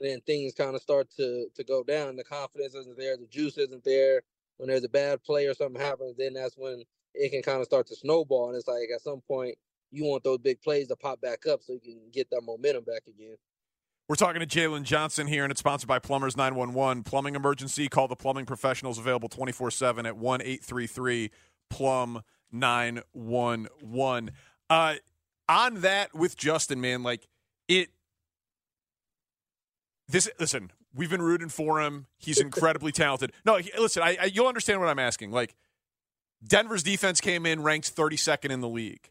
then 0.00 0.20
things 0.22 0.54
kind 0.54 0.74
of 0.76 0.82
start 0.82 1.10
to 1.18 1.48
to 1.54 1.64
go 1.64 1.84
down. 1.84 2.16
The 2.16 2.24
confidence 2.24 2.74
isn't 2.74 2.98
there, 2.98 3.16
the 3.16 3.26
juice 3.28 3.58
isn't 3.58 3.84
there. 3.84 4.22
When 4.58 4.68
there's 4.68 4.84
a 4.84 4.88
bad 4.90 5.22
play 5.24 5.46
or 5.46 5.54
something 5.54 5.80
happens, 5.80 6.16
then 6.18 6.34
that's 6.34 6.56
when 6.56 6.84
it 7.14 7.30
can 7.30 7.42
kind 7.42 7.60
of 7.60 7.66
start 7.66 7.86
to 7.88 7.96
snowball. 7.96 8.48
And 8.48 8.56
it's 8.56 8.68
like 8.68 8.88
at 8.94 9.02
some 9.02 9.20
point 9.22 9.56
you 9.90 10.04
want 10.04 10.24
those 10.24 10.38
big 10.38 10.60
plays 10.60 10.88
to 10.88 10.96
pop 10.96 11.20
back 11.20 11.46
up 11.46 11.62
so 11.62 11.72
you 11.72 11.80
can 11.80 11.98
get 12.12 12.28
that 12.30 12.42
momentum 12.42 12.84
back 12.84 13.02
again. 13.06 13.36
We're 14.08 14.16
talking 14.16 14.40
to 14.40 14.46
Jaylon 14.46 14.84
Johnson 14.84 15.26
here, 15.26 15.42
and 15.42 15.50
it's 15.50 15.58
sponsored 15.58 15.88
by 15.88 15.98
Plumbers 15.98 16.36
911. 16.36 17.02
Plumbing 17.02 17.34
emergency, 17.34 17.88
call 17.88 18.06
the 18.06 18.14
plumbing 18.14 18.46
professionals 18.46 18.98
available 18.98 19.28
24 19.28 19.72
7 19.72 20.06
at 20.06 20.16
1 20.16 20.42
833 20.42 21.30
Plum 21.70 22.22
911. 22.52 24.30
Uh, 24.70 24.94
on 25.48 25.80
that 25.80 26.14
with 26.14 26.36
Justin, 26.36 26.80
man, 26.80 27.02
like 27.02 27.26
it. 27.68 27.88
This 30.08 30.28
listen, 30.38 30.70
we've 30.94 31.10
been 31.10 31.22
rooting 31.22 31.48
for 31.48 31.80
him. 31.80 32.06
He's 32.16 32.40
incredibly 32.40 32.92
talented. 32.92 33.32
No, 33.44 33.56
he, 33.56 33.72
listen, 33.76 34.04
I, 34.04 34.16
I, 34.20 34.24
you'll 34.26 34.46
understand 34.46 34.80
what 34.80 34.88
I'm 34.88 35.00
asking. 35.00 35.32
Like 35.32 35.56
Denver's 36.46 36.84
defense 36.84 37.20
came 37.20 37.44
in 37.44 37.62
ranked 37.62 37.94
32nd 37.94 38.50
in 38.50 38.60
the 38.60 38.68
league. 38.68 39.10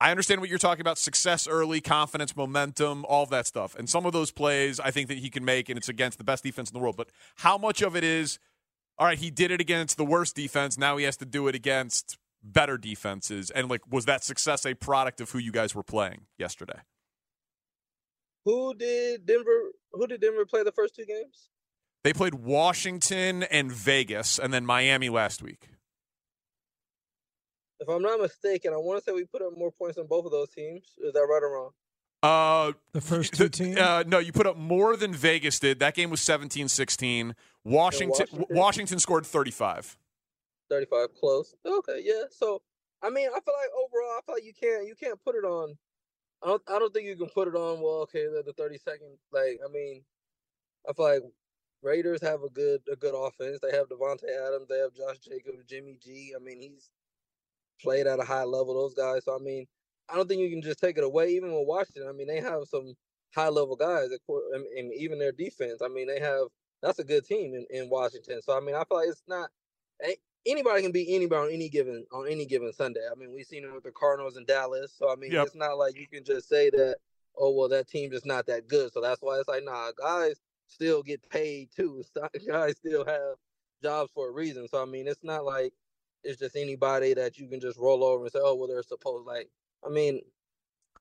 I 0.00 0.10
understand 0.12 0.40
what 0.40 0.48
you're 0.48 0.58
talking 0.58 0.80
about 0.80 0.96
success 0.96 1.48
early, 1.48 1.80
confidence, 1.80 2.36
momentum, 2.36 3.04
all 3.06 3.26
that 3.26 3.46
stuff. 3.46 3.74
And 3.74 3.88
some 3.88 4.06
of 4.06 4.12
those 4.12 4.30
plays 4.30 4.78
I 4.78 4.90
think 4.90 5.08
that 5.08 5.18
he 5.18 5.28
can 5.28 5.44
make, 5.44 5.68
and 5.68 5.76
it's 5.76 5.88
against 5.88 6.18
the 6.18 6.24
best 6.24 6.44
defense 6.44 6.70
in 6.70 6.74
the 6.74 6.78
world. 6.78 6.96
But 6.96 7.08
how 7.36 7.58
much 7.58 7.82
of 7.82 7.96
it 7.96 8.04
is, 8.04 8.38
all 8.96 9.06
right, 9.06 9.18
he 9.18 9.30
did 9.30 9.50
it 9.50 9.60
against 9.60 9.96
the 9.96 10.04
worst 10.04 10.36
defense. 10.36 10.78
Now 10.78 10.96
he 10.96 11.04
has 11.04 11.16
to 11.16 11.24
do 11.24 11.48
it 11.48 11.54
against 11.54 12.16
better 12.42 12.78
defenses. 12.78 13.50
And, 13.50 13.68
like, 13.68 13.82
was 13.90 14.04
that 14.04 14.22
success 14.22 14.64
a 14.64 14.74
product 14.74 15.20
of 15.20 15.32
who 15.32 15.38
you 15.38 15.50
guys 15.50 15.74
were 15.74 15.82
playing 15.82 16.26
yesterday? 16.38 16.80
Who 18.44 18.74
did 18.74 19.26
Denver? 19.26 19.72
Who 19.92 20.06
did 20.06 20.20
Denver 20.20 20.46
play 20.46 20.62
the 20.62 20.72
first 20.72 20.94
two 20.94 21.06
games? 21.06 21.48
They 22.04 22.12
played 22.12 22.34
Washington 22.34 23.42
and 23.42 23.72
Vegas, 23.72 24.38
and 24.38 24.54
then 24.54 24.64
Miami 24.64 25.08
last 25.08 25.42
week 25.42 25.70
if 27.80 27.88
I'm 27.88 28.02
not 28.02 28.20
mistaken, 28.20 28.72
I 28.72 28.76
want 28.76 28.98
to 28.98 29.04
say 29.04 29.14
we 29.14 29.24
put 29.24 29.42
up 29.42 29.56
more 29.56 29.70
points 29.70 29.98
on 29.98 30.06
both 30.06 30.24
of 30.24 30.32
those 30.32 30.50
teams. 30.50 30.82
Is 30.98 31.12
that 31.12 31.20
right 31.20 31.42
or 31.42 31.52
wrong? 31.52 31.70
Uh, 32.22 32.72
the 32.92 33.00
first 33.00 33.34
two 33.34 33.48
teams? 33.48 33.78
Uh, 33.78 34.02
no, 34.06 34.18
you 34.18 34.32
put 34.32 34.46
up 34.46 34.56
more 34.56 34.96
than 34.96 35.12
Vegas 35.12 35.60
did. 35.60 35.78
That 35.78 35.94
game 35.94 36.10
was 36.10 36.20
17-16. 36.20 37.34
Washington, 37.64 38.08
Washington 38.08 38.46
Washington 38.50 38.98
scored 38.98 39.26
35. 39.26 39.96
35 40.70 41.08
close. 41.14 41.54
Okay, 41.64 42.00
yeah. 42.02 42.22
So, 42.30 42.62
I 43.02 43.10
mean, 43.10 43.28
I 43.28 43.40
feel 43.40 43.54
like 43.54 43.70
overall, 43.76 44.18
I 44.18 44.20
feel 44.26 44.34
like 44.34 44.44
you 44.44 44.52
can't 44.58 44.86
you 44.86 44.94
can't 44.94 45.22
put 45.24 45.34
it 45.34 45.44
on. 45.44 45.76
I 46.42 46.48
don't 46.48 46.62
I 46.68 46.78
don't 46.78 46.92
think 46.92 47.06
you 47.06 47.16
can 47.16 47.28
put 47.28 47.48
it 47.48 47.54
on. 47.54 47.80
Well, 47.80 48.02
okay, 48.02 48.26
the, 48.26 48.42
the 48.44 48.52
32nd. 48.52 49.16
Like, 49.32 49.60
I 49.64 49.72
mean, 49.72 50.02
I 50.88 50.92
feel 50.92 51.04
like 51.04 51.22
Raiders 51.82 52.22
have 52.22 52.42
a 52.42 52.50
good 52.50 52.80
a 52.90 52.96
good 52.96 53.14
offense. 53.14 53.60
They 53.62 53.76
have 53.76 53.88
Davante 53.88 54.24
Adams. 54.46 54.66
They 54.68 54.78
have 54.78 54.94
Josh 54.94 55.18
Jacobs, 55.18 55.64
Jimmy 55.68 55.96
G. 56.02 56.32
I 56.34 56.42
mean, 56.42 56.60
he's 56.60 56.90
played 57.80 58.06
at 58.06 58.20
a 58.20 58.24
high 58.24 58.44
level. 58.44 58.74
Those 58.74 58.94
guys. 58.94 59.24
So 59.24 59.34
I 59.34 59.42
mean, 59.42 59.66
I 60.08 60.16
don't 60.16 60.28
think 60.28 60.40
you 60.40 60.50
can 60.50 60.62
just 60.62 60.80
take 60.80 60.98
it 60.98 61.04
away. 61.04 61.30
Even 61.30 61.52
with 61.52 61.66
Washington, 61.66 62.06
I 62.08 62.12
mean, 62.12 62.26
they 62.26 62.40
have 62.40 62.64
some 62.68 62.94
high 63.34 63.48
level 63.48 63.76
guys. 63.76 64.08
And 64.76 64.92
even 64.94 65.18
their 65.18 65.32
defense. 65.32 65.82
I 65.82 65.88
mean, 65.88 66.06
they 66.06 66.20
have 66.20 66.48
that's 66.82 66.98
a 66.98 67.04
good 67.04 67.24
team 67.24 67.54
in, 67.54 67.66
in 67.70 67.90
Washington. 67.90 68.40
So 68.42 68.56
I 68.56 68.60
mean, 68.60 68.74
I 68.74 68.84
feel 68.84 68.98
like 68.98 69.08
it's 69.08 69.22
not 69.26 69.50
anybody 70.46 70.82
can 70.82 70.92
beat 70.92 71.14
anybody 71.14 71.48
on 71.48 71.52
any 71.52 71.68
given 71.68 72.04
on 72.12 72.28
any 72.28 72.46
given 72.46 72.72
Sunday. 72.72 73.00
I 73.10 73.18
mean, 73.18 73.32
we've 73.32 73.46
seen 73.46 73.64
it 73.64 73.72
with 73.72 73.84
the 73.84 73.92
Cardinals 73.92 74.36
in 74.36 74.44
Dallas. 74.44 74.94
So 74.96 75.12
I 75.12 75.16
mean, 75.16 75.32
yep. 75.32 75.46
it's 75.46 75.56
not 75.56 75.78
like 75.78 75.96
you 75.96 76.06
can 76.06 76.24
just 76.24 76.48
say 76.48 76.70
that. 76.70 76.96
Oh 77.40 77.52
well, 77.52 77.68
that 77.68 77.88
team 77.88 78.12
is 78.12 78.24
not 78.24 78.46
that 78.46 78.66
good. 78.66 78.92
So 78.92 79.00
that's 79.00 79.22
why 79.22 79.38
it's 79.38 79.48
like, 79.48 79.62
nah, 79.64 79.92
guys 79.92 80.40
still 80.66 81.02
get 81.02 81.28
paid 81.30 81.68
too. 81.74 82.02
Guys 82.48 82.76
still 82.76 83.04
have 83.04 83.36
jobs 83.82 84.10
for 84.14 84.28
a 84.28 84.32
reason. 84.32 84.68
So 84.68 84.82
I 84.82 84.84
mean, 84.84 85.06
it's 85.06 85.24
not 85.24 85.44
like 85.44 85.72
it's 86.24 86.38
just 86.38 86.56
anybody 86.56 87.14
that 87.14 87.38
you 87.38 87.48
can 87.48 87.60
just 87.60 87.78
roll 87.78 88.04
over 88.04 88.24
and 88.24 88.32
say, 88.32 88.40
oh, 88.42 88.54
well, 88.54 88.68
they're 88.68 88.82
supposed 88.82 89.26
like. 89.26 89.48
I 89.86 89.90
mean, 89.90 90.20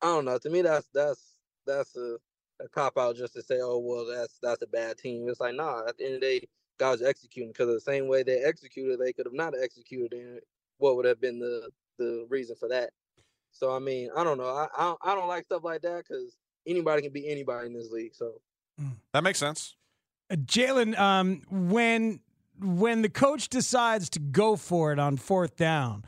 I 0.02 0.08
don't 0.08 0.26
know. 0.26 0.38
To 0.38 0.50
me, 0.50 0.62
that's 0.62 0.88
that's 0.94 1.22
that's 1.66 1.96
a, 1.96 2.18
a 2.64 2.70
cop 2.70 2.98
out 2.98 3.16
just 3.16 3.34
to 3.34 3.42
say, 3.42 3.60
oh, 3.62 3.80
well, 3.80 4.06
that's 4.06 4.38
that's 4.42 4.62
a 4.62 4.68
bad 4.68 4.98
team. 4.98 5.28
It's 5.30 5.40
like, 5.40 5.56
nah. 5.56 5.88
At 5.88 5.98
the 5.98 6.06
end 6.06 6.16
of 6.16 6.22
the 6.22 6.28
day, 6.28 6.48
guys 6.78 7.02
are 7.02 7.08
executing 7.08 7.52
because 7.52 7.68
the 7.68 7.80
same 7.80 8.08
way 8.08 8.24
they 8.24 8.44
executed, 8.44 9.00
they 9.00 9.14
could 9.14 9.26
have 9.26 9.34
not 9.34 9.54
executed. 9.62 10.14
And 10.14 10.40
what 10.78 10.96
would 10.96 11.06
have 11.06 11.20
been 11.20 11.40
the 11.40 11.70
the 11.98 12.26
reason 12.30 12.56
for 12.56 12.70
that? 12.70 12.92
So 13.52 13.76
I 13.76 13.80
mean, 13.80 14.10
I 14.16 14.24
don't 14.24 14.38
know. 14.38 14.50
I 14.50 14.68
I 14.78 14.84
don't, 14.84 15.00
I 15.04 15.16
don't 15.16 15.28
like 15.28 15.46
stuff 15.46 15.64
like 15.64 15.82
that 15.82 16.04
because 16.08 16.38
anybody 16.68 17.02
can 17.02 17.12
be 17.12 17.28
anybody 17.30 17.68
in 17.68 17.74
this 17.74 17.90
league. 17.90 18.14
So 18.14 18.42
hmm. 18.80 18.90
that 19.14 19.24
makes 19.24 19.40
sense. 19.40 19.76
Uh, 20.30 20.36
Jaylon, 20.36 20.98
um, 21.00 21.42
when 21.50 22.20
when 22.60 23.02
the 23.02 23.10
coach 23.10 23.50
decides 23.50 24.10
to 24.12 24.20
go 24.20 24.56
for 24.56 24.92
it 24.92 25.00
on 25.00 25.18
fourth 25.18 25.56
down, 25.56 26.04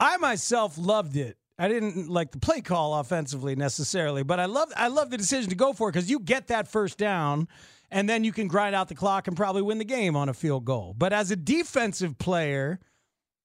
I 0.00 0.16
myself 0.16 0.76
loved 0.78 1.16
it. 1.16 1.36
I 1.58 1.68
didn't 1.68 2.08
like 2.08 2.32
the 2.32 2.38
play 2.38 2.60
call 2.60 2.98
offensively 2.98 3.54
necessarily, 3.54 4.22
but 4.22 4.40
I 4.40 4.46
love 4.46 4.72
I 4.76 4.88
love 4.88 5.10
the 5.10 5.18
decision 5.18 5.50
to 5.50 5.56
go 5.56 5.72
for 5.72 5.88
it 5.88 5.92
because 5.92 6.10
you 6.10 6.18
get 6.18 6.48
that 6.48 6.66
first 6.66 6.98
down, 6.98 7.46
and 7.90 8.08
then 8.08 8.24
you 8.24 8.32
can 8.32 8.48
grind 8.48 8.74
out 8.74 8.88
the 8.88 8.94
clock 8.94 9.28
and 9.28 9.36
probably 9.36 9.62
win 9.62 9.78
the 9.78 9.84
game 9.84 10.16
on 10.16 10.28
a 10.28 10.34
field 10.34 10.64
goal. 10.64 10.94
But 10.96 11.12
as 11.12 11.30
a 11.30 11.36
defensive 11.36 12.18
player, 12.18 12.80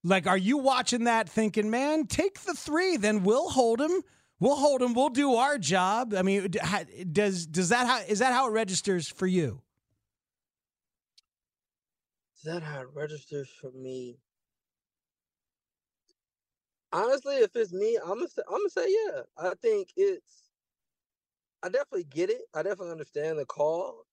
like, 0.04 0.26
are 0.26 0.38
you 0.38 0.58
watching 0.58 1.04
that 1.04 1.30
thinking, 1.30 1.70
man, 1.70 2.08
take 2.08 2.40
the 2.42 2.54
three, 2.54 2.98
then 2.98 3.24
we'll 3.24 3.50
hold 3.50 3.82
him. 3.82 4.02
We'll 4.40 4.56
hold 4.56 4.82
him. 4.82 4.94
We'll 4.94 5.10
do 5.10 5.36
our 5.36 5.58
job. 5.58 6.14
I 6.16 6.22
mean, 6.22 6.52
does 7.12 7.46
does 7.46 7.70
that 7.70 7.88
how 7.88 8.00
is 8.08 8.20
that 8.20 8.34
how 8.34 8.48
it 8.48 8.52
registers 8.52 9.08
for 9.08 9.28
you? 9.28 9.62
That 12.48 12.64
it 12.64 12.88
registers 12.94 13.50
for 13.50 13.72
me? 13.72 14.18
Honestly, 16.92 17.36
if 17.36 17.56
it's 17.56 17.74
me, 17.74 17.98
I'm 18.02 18.16
gonna 18.16 18.28
say, 18.28 18.42
I'm 18.48 18.60
gonna 18.60 18.70
say 18.70 18.88
yeah. 18.88 19.22
I 19.38 19.54
think 19.62 19.90
it's. 19.98 20.52
I 21.64 21.70
definitely 21.70 22.06
get 22.06 22.30
it. 22.30 22.42
I 22.54 22.64
definitely 22.64 22.92
understand 22.92 23.40
the 23.40 23.46
call. 23.46 24.06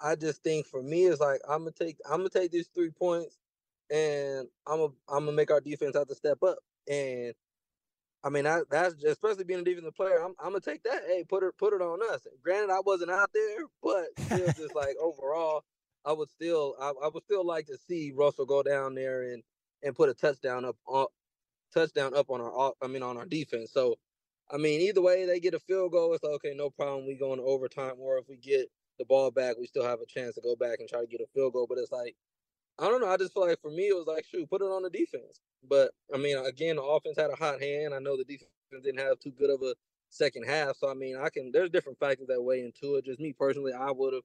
I 0.00 0.16
just 0.16 0.42
think 0.42 0.66
for 0.66 0.82
me, 0.82 1.04
it's 1.04 1.20
like 1.20 1.40
I'm 1.48 1.60
gonna 1.60 1.70
take 1.70 1.96
I'm 2.10 2.18
gonna 2.18 2.30
take 2.30 2.50
these 2.50 2.68
three 2.74 2.90
points, 2.90 3.38
and 3.90 4.48
I'm 4.66 4.78
gonna 4.78 4.92
I'm 5.08 5.24
gonna 5.24 5.32
make 5.32 5.50
our 5.50 5.60
defense 5.60 5.96
have 5.96 6.08
to 6.08 6.14
step 6.14 6.42
up. 6.42 6.58
And 6.90 7.34
I 8.24 8.28
mean, 8.28 8.46
I, 8.46 8.62
that's 8.70 9.02
especially 9.04 9.44
being 9.44 9.60
a 9.60 9.64
defensive 9.64 9.94
player. 9.94 10.18
I'm, 10.24 10.34
I'm 10.40 10.50
gonna 10.50 10.60
take 10.60 10.82
that. 10.82 11.02
Hey, 11.06 11.24
put 11.28 11.44
it 11.44 11.56
put 11.58 11.72
it 11.72 11.80
on 11.80 12.00
us. 12.12 12.26
Granted, 12.42 12.72
I 12.72 12.80
wasn't 12.84 13.12
out 13.12 13.30
there, 13.32 13.66
but 13.82 14.06
still, 14.18 14.52
just 14.56 14.74
like 14.74 14.96
overall, 15.00 15.62
I 16.06 16.12
would 16.12 16.30
still 16.30 16.76
I, 16.80 16.92
I, 17.04 17.08
would 17.12 17.24
still 17.24 17.44
like 17.44 17.66
to 17.66 17.76
see 17.76 18.12
Russell 18.16 18.46
go 18.46 18.62
down 18.62 18.94
there 18.94 19.32
and 19.32 19.42
and 19.82 19.94
put 19.94 20.08
a 20.08 20.14
touchdown 20.14 20.64
up 20.64 20.76
on 20.86 21.06
touchdown 21.74 22.14
up 22.14 22.30
on 22.30 22.40
our 22.40 22.72
I 22.80 22.86
mean 22.86 23.02
on 23.02 23.16
our 23.16 23.26
defense. 23.26 23.72
So 23.72 23.96
I 24.50 24.56
mean 24.56 24.80
either 24.82 25.02
way 25.02 25.26
they 25.26 25.40
get 25.40 25.54
a 25.54 25.58
field 25.58 25.92
goal, 25.92 26.14
it's 26.14 26.22
like 26.22 26.34
okay, 26.34 26.54
no 26.54 26.70
problem. 26.70 27.06
We 27.06 27.16
go 27.16 27.32
into 27.32 27.44
overtime, 27.44 27.94
or 27.98 28.18
if 28.18 28.28
we 28.28 28.36
get 28.36 28.68
the 28.98 29.04
ball 29.04 29.30
back, 29.30 29.56
we 29.58 29.66
still 29.66 29.84
have 29.84 30.00
a 30.00 30.06
chance 30.06 30.36
to 30.36 30.40
go 30.40 30.54
back 30.56 30.78
and 30.78 30.88
try 30.88 31.00
to 31.00 31.06
get 31.06 31.20
a 31.20 31.26
field 31.34 31.52
goal. 31.52 31.66
But 31.68 31.78
it's 31.78 31.92
like 31.92 32.14
I 32.78 32.88
don't 32.88 33.00
know. 33.00 33.08
I 33.08 33.16
just 33.16 33.34
feel 33.34 33.46
like 33.46 33.60
for 33.60 33.70
me 33.70 33.88
it 33.88 33.96
was 33.96 34.06
like 34.06 34.24
shoot, 34.26 34.48
put 34.48 34.62
it 34.62 34.66
on 34.66 34.82
the 34.82 34.90
defense. 34.90 35.40
But 35.68 35.90
I 36.14 36.18
mean 36.18 36.38
again, 36.38 36.76
the 36.76 36.82
offense 36.82 37.16
had 37.18 37.30
a 37.30 37.36
hot 37.36 37.60
hand. 37.60 37.94
I 37.94 37.98
know 37.98 38.16
the 38.16 38.24
defense 38.24 38.50
didn't 38.70 39.00
have 39.00 39.18
too 39.18 39.32
good 39.32 39.50
of 39.50 39.60
a 39.62 39.74
second 40.10 40.44
half. 40.46 40.76
So 40.76 40.88
I 40.88 40.94
mean 40.94 41.16
I 41.16 41.30
can 41.30 41.50
there's 41.52 41.70
different 41.70 41.98
factors 41.98 42.28
that 42.28 42.40
weigh 42.40 42.62
into 42.62 42.94
it. 42.94 43.04
Just 43.04 43.18
me 43.18 43.32
personally, 43.32 43.72
I 43.72 43.90
would 43.90 44.14
have 44.14 44.22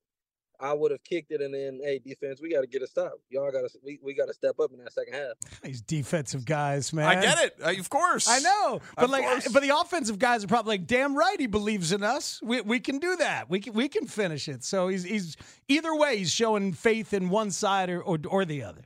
I 0.61 0.73
would 0.73 0.91
have 0.91 1.03
kicked 1.03 1.31
it, 1.31 1.41
and 1.41 1.53
then 1.53 1.79
hey, 1.83 1.99
defense, 1.99 2.39
we 2.41 2.53
got 2.53 2.61
to 2.61 2.67
get 2.67 2.81
a 2.83 2.87
stop. 2.87 3.13
Y'all 3.29 3.51
got 3.51 3.61
to 3.61 3.69
we, 3.83 3.99
we 4.03 4.13
got 4.13 4.27
to 4.27 4.33
step 4.33 4.59
up 4.59 4.71
in 4.71 4.77
that 4.83 4.93
second 4.93 5.13
half. 5.13 5.33
These 5.63 5.81
defensive 5.81 6.45
guys, 6.45 6.93
man. 6.93 7.05
I 7.05 7.21
get 7.21 7.37
it, 7.39 7.55
uh, 7.63 7.79
of 7.79 7.89
course. 7.89 8.27
I 8.29 8.39
know, 8.39 8.81
but 8.95 9.05
of 9.05 9.09
like, 9.09 9.23
course. 9.23 9.47
but 9.51 9.63
the 9.63 9.75
offensive 9.75 10.19
guys 10.19 10.43
are 10.43 10.47
probably 10.47 10.73
like, 10.77 10.87
damn 10.87 11.15
right, 11.15 11.39
he 11.39 11.47
believes 11.47 11.91
in 11.91 12.03
us. 12.03 12.39
We 12.43 12.61
we 12.61 12.79
can 12.79 12.99
do 12.99 13.15
that. 13.17 13.49
We 13.49 13.59
can 13.59 13.73
we 13.73 13.89
can 13.89 14.05
finish 14.05 14.47
it. 14.47 14.63
So 14.63 14.87
he's 14.87 15.03
he's 15.03 15.35
either 15.67 15.95
way, 15.95 16.17
he's 16.17 16.31
showing 16.31 16.73
faith 16.73 17.13
in 17.13 17.29
one 17.29 17.51
side 17.51 17.89
or 17.89 18.01
or, 18.01 18.19
or 18.27 18.45
the 18.45 18.63
other. 18.63 18.83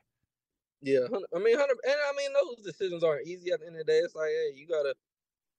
Yeah, 0.82 1.00
I 1.36 1.40
mean, 1.40 1.56
and 1.56 1.64
I 1.64 2.14
mean 2.16 2.30
those 2.34 2.64
decisions 2.64 3.04
aren't 3.04 3.28
easy 3.28 3.52
at 3.52 3.60
the 3.60 3.68
end 3.68 3.76
of 3.76 3.86
the 3.86 3.92
day. 3.92 3.98
It's 3.98 4.16
like, 4.16 4.30
hey, 4.30 4.52
you 4.56 4.68
got 4.68 4.84
to 4.84 4.94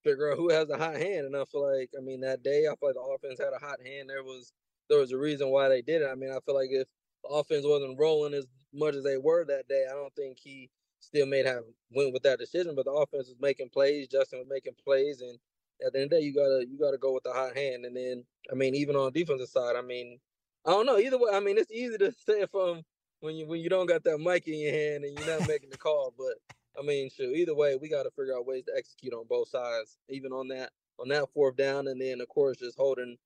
figure 0.04 0.30
out 0.30 0.38
who 0.38 0.50
has 0.50 0.68
the 0.68 0.78
hot 0.78 0.96
hand, 0.96 1.26
and 1.26 1.36
I 1.36 1.44
feel 1.44 1.66
like, 1.66 1.90
I 1.98 2.00
mean, 2.00 2.20
that 2.20 2.44
day 2.44 2.66
I 2.70 2.76
feel 2.76 2.90
like 2.90 2.94
the 2.94 3.00
offense 3.00 3.40
had 3.40 3.52
a 3.52 3.58
hot 3.58 3.84
hand. 3.84 4.08
There 4.08 4.22
was 4.22 4.52
there 4.88 4.98
was 4.98 5.12
a 5.12 5.18
reason 5.18 5.48
why 5.50 5.68
they 5.68 5.82
did 5.82 6.02
it. 6.02 6.08
I 6.10 6.14
mean, 6.14 6.30
I 6.30 6.38
feel 6.44 6.54
like 6.54 6.70
if 6.70 6.88
the 7.22 7.30
offense 7.30 7.64
wasn't 7.66 7.98
rolling 7.98 8.34
as 8.34 8.46
much 8.72 8.94
as 8.94 9.04
they 9.04 9.16
were 9.16 9.44
that 9.44 9.68
day, 9.68 9.86
I 9.90 9.94
don't 9.94 10.14
think 10.14 10.38
he 10.38 10.70
still 11.00 11.26
may 11.26 11.42
have 11.42 11.62
went 11.90 12.12
with 12.12 12.22
that 12.24 12.38
decision. 12.38 12.74
But 12.74 12.84
the 12.84 12.92
offense 12.92 13.28
was 13.28 13.36
making 13.40 13.70
plays, 13.70 14.08
Justin 14.08 14.40
was 14.40 14.48
making 14.48 14.74
plays, 14.84 15.20
and 15.20 15.38
at 15.84 15.92
the 15.92 16.00
end 16.00 16.04
of 16.04 16.10
the 16.10 16.16
day, 16.16 16.22
you 16.22 16.34
gotta 16.34 16.64
you 16.68 16.78
gotta 16.78 16.98
go 16.98 17.12
with 17.12 17.24
the 17.24 17.32
hot 17.32 17.56
hand. 17.56 17.84
And 17.84 17.96
then, 17.96 18.24
I 18.50 18.54
mean, 18.54 18.74
even 18.74 18.96
on 18.96 19.12
the 19.12 19.20
defensive 19.20 19.48
side, 19.48 19.76
I 19.76 19.82
mean, 19.82 20.18
I 20.64 20.70
don't 20.70 20.86
know. 20.86 20.98
Either 20.98 21.18
way, 21.18 21.30
I 21.32 21.40
mean, 21.40 21.58
it's 21.58 21.70
easy 21.70 21.98
to 21.98 22.12
say 22.26 22.46
from 22.50 22.78
um, 22.78 22.82
when 23.20 23.36
you 23.36 23.46
when 23.46 23.60
you 23.60 23.68
don't 23.68 23.86
got 23.86 24.04
that 24.04 24.18
mic 24.18 24.46
in 24.46 24.58
your 24.58 24.72
hand 24.72 25.04
and 25.04 25.18
you're 25.18 25.38
not 25.38 25.48
making 25.48 25.70
the 25.70 25.78
call. 25.78 26.12
But 26.16 26.36
I 26.78 26.84
mean, 26.84 27.10
sure. 27.10 27.34
Either 27.34 27.54
way, 27.54 27.76
we 27.76 27.88
got 27.88 28.04
to 28.04 28.10
figure 28.10 28.36
out 28.36 28.46
ways 28.46 28.64
to 28.64 28.72
execute 28.76 29.12
on 29.14 29.26
both 29.28 29.48
sides, 29.48 29.96
even 30.08 30.32
on 30.32 30.48
that 30.48 30.70
on 30.98 31.08
that 31.08 31.28
fourth 31.34 31.56
down, 31.56 31.88
and 31.88 32.00
then 32.00 32.20
of 32.20 32.28
course 32.28 32.58
just 32.58 32.78
holding 32.78 33.16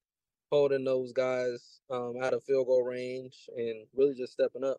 holding 0.51 0.85
those 0.85 1.13
guys 1.13 1.81
um, 1.91 2.15
out 2.23 2.33
of 2.33 2.43
field 2.45 2.67
goal 2.67 2.85
range 2.85 3.49
and 3.57 3.87
really 3.95 4.15
just 4.15 4.33
stepping 4.33 4.65
up. 4.65 4.79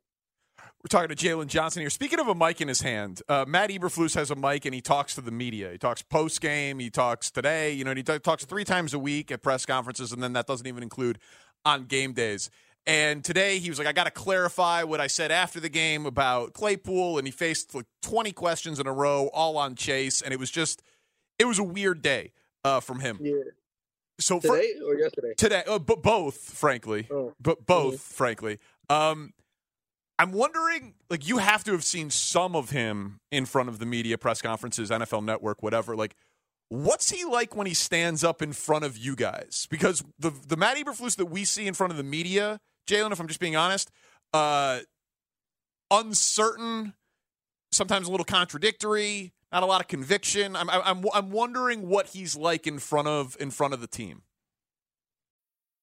We're 0.83 0.89
talking 0.89 1.15
to 1.15 1.15
Jaylon 1.15 1.47
Johnson 1.47 1.81
here. 1.81 1.89
Speaking 1.89 2.19
of 2.19 2.27
a 2.27 2.35
mic 2.35 2.61
in 2.61 2.67
his 2.67 2.81
hand, 2.81 3.21
uh, 3.27 3.45
Matt 3.47 3.69
Eberflus 3.69 4.15
has 4.15 4.31
a 4.31 4.35
mic 4.35 4.65
and 4.65 4.75
he 4.75 4.81
talks 4.81 5.15
to 5.15 5.21
the 5.21 5.31
media. 5.31 5.71
He 5.71 5.77
talks 5.77 6.01
post 6.01 6.41
game. 6.41 6.79
He 6.79 6.89
talks 6.89 7.31
today. 7.31 7.71
You 7.71 7.83
know, 7.83 7.93
he 7.95 8.03
t- 8.03 8.19
talks 8.19 8.45
three 8.45 8.63
times 8.63 8.93
a 8.93 8.99
week 8.99 9.31
at 9.31 9.41
press 9.41 9.65
conferences, 9.65 10.11
and 10.11 10.21
then 10.21 10.33
that 10.33 10.47
doesn't 10.47 10.67
even 10.67 10.83
include 10.83 11.19
on 11.65 11.85
game 11.85 12.13
days. 12.13 12.49
And 12.87 13.23
today 13.23 13.59
he 13.59 13.69
was 13.69 13.77
like, 13.77 13.87
I 13.87 13.91
got 13.91 14.05
to 14.05 14.11
clarify 14.11 14.83
what 14.83 14.99
I 14.99 15.07
said 15.07 15.31
after 15.31 15.59
the 15.59 15.69
game 15.69 16.05
about 16.05 16.53
Claypool, 16.53 17.19
and 17.19 17.27
he 17.27 17.31
faced 17.31 17.75
like 17.75 17.85
20 18.01 18.31
questions 18.31 18.79
in 18.79 18.87
a 18.87 18.93
row, 18.93 19.29
all 19.33 19.57
on 19.57 19.75
Chase, 19.75 20.21
and 20.21 20.33
it 20.33 20.39
was 20.39 20.49
just, 20.49 20.81
it 21.37 21.45
was 21.45 21.59
a 21.59 21.63
weird 21.63 22.01
day 22.01 22.33
uh, 22.63 22.79
from 22.79 22.99
him. 22.99 23.19
Yeah. 23.21 23.33
So 24.21 24.39
today 24.39 24.73
for, 24.79 24.93
or 24.93 24.97
yesterday? 24.97 25.33
Today, 25.37 25.63
uh, 25.67 25.79
b- 25.79 25.95
both, 26.01 26.37
frankly, 26.37 27.07
oh. 27.11 27.33
but 27.39 27.65
both, 27.65 27.95
mm-hmm. 27.95 28.13
frankly. 28.13 28.59
Um, 28.89 29.33
I'm 30.19 30.31
wondering, 30.31 30.93
like, 31.09 31.27
you 31.27 31.39
have 31.39 31.63
to 31.63 31.71
have 31.71 31.83
seen 31.83 32.11
some 32.11 32.55
of 32.55 32.69
him 32.69 33.19
in 33.31 33.45
front 33.45 33.69
of 33.69 33.79
the 33.79 33.85
media, 33.85 34.17
press 34.17 34.41
conferences, 34.41 34.91
NFL 34.91 35.23
Network, 35.23 35.63
whatever. 35.63 35.95
Like, 35.95 36.15
what's 36.69 37.09
he 37.09 37.25
like 37.25 37.55
when 37.55 37.67
he 37.67 37.73
stands 37.73 38.23
up 38.23 38.41
in 38.41 38.53
front 38.53 38.85
of 38.85 38.97
you 38.97 39.15
guys? 39.15 39.67
Because 39.69 40.03
the 40.19 40.29
the 40.29 40.57
Matt 40.57 40.77
Eberflus 40.77 41.15
that 41.17 41.25
we 41.25 41.43
see 41.43 41.67
in 41.67 41.73
front 41.73 41.91
of 41.91 41.97
the 41.97 42.03
media, 42.03 42.59
Jaylon, 42.87 43.11
if 43.11 43.19
I'm 43.19 43.27
just 43.27 43.39
being 43.39 43.55
honest, 43.55 43.89
uh, 44.33 44.79
uncertain, 45.89 46.93
sometimes 47.71 48.07
a 48.07 48.11
little 48.11 48.25
contradictory, 48.25 49.33
not 49.51 49.63
a 49.63 49.65
lot 49.65 49.81
of 49.81 49.87
conviction. 49.87 50.55
I'm 50.55 50.69
I'm 50.69 51.03
I'm 51.13 51.29
wondering 51.29 51.87
what 51.87 52.07
he's 52.07 52.35
like 52.35 52.67
in 52.67 52.79
front 52.79 53.07
of 53.07 53.35
in 53.39 53.51
front 53.51 53.73
of 53.73 53.81
the 53.81 53.87
team. 53.87 54.23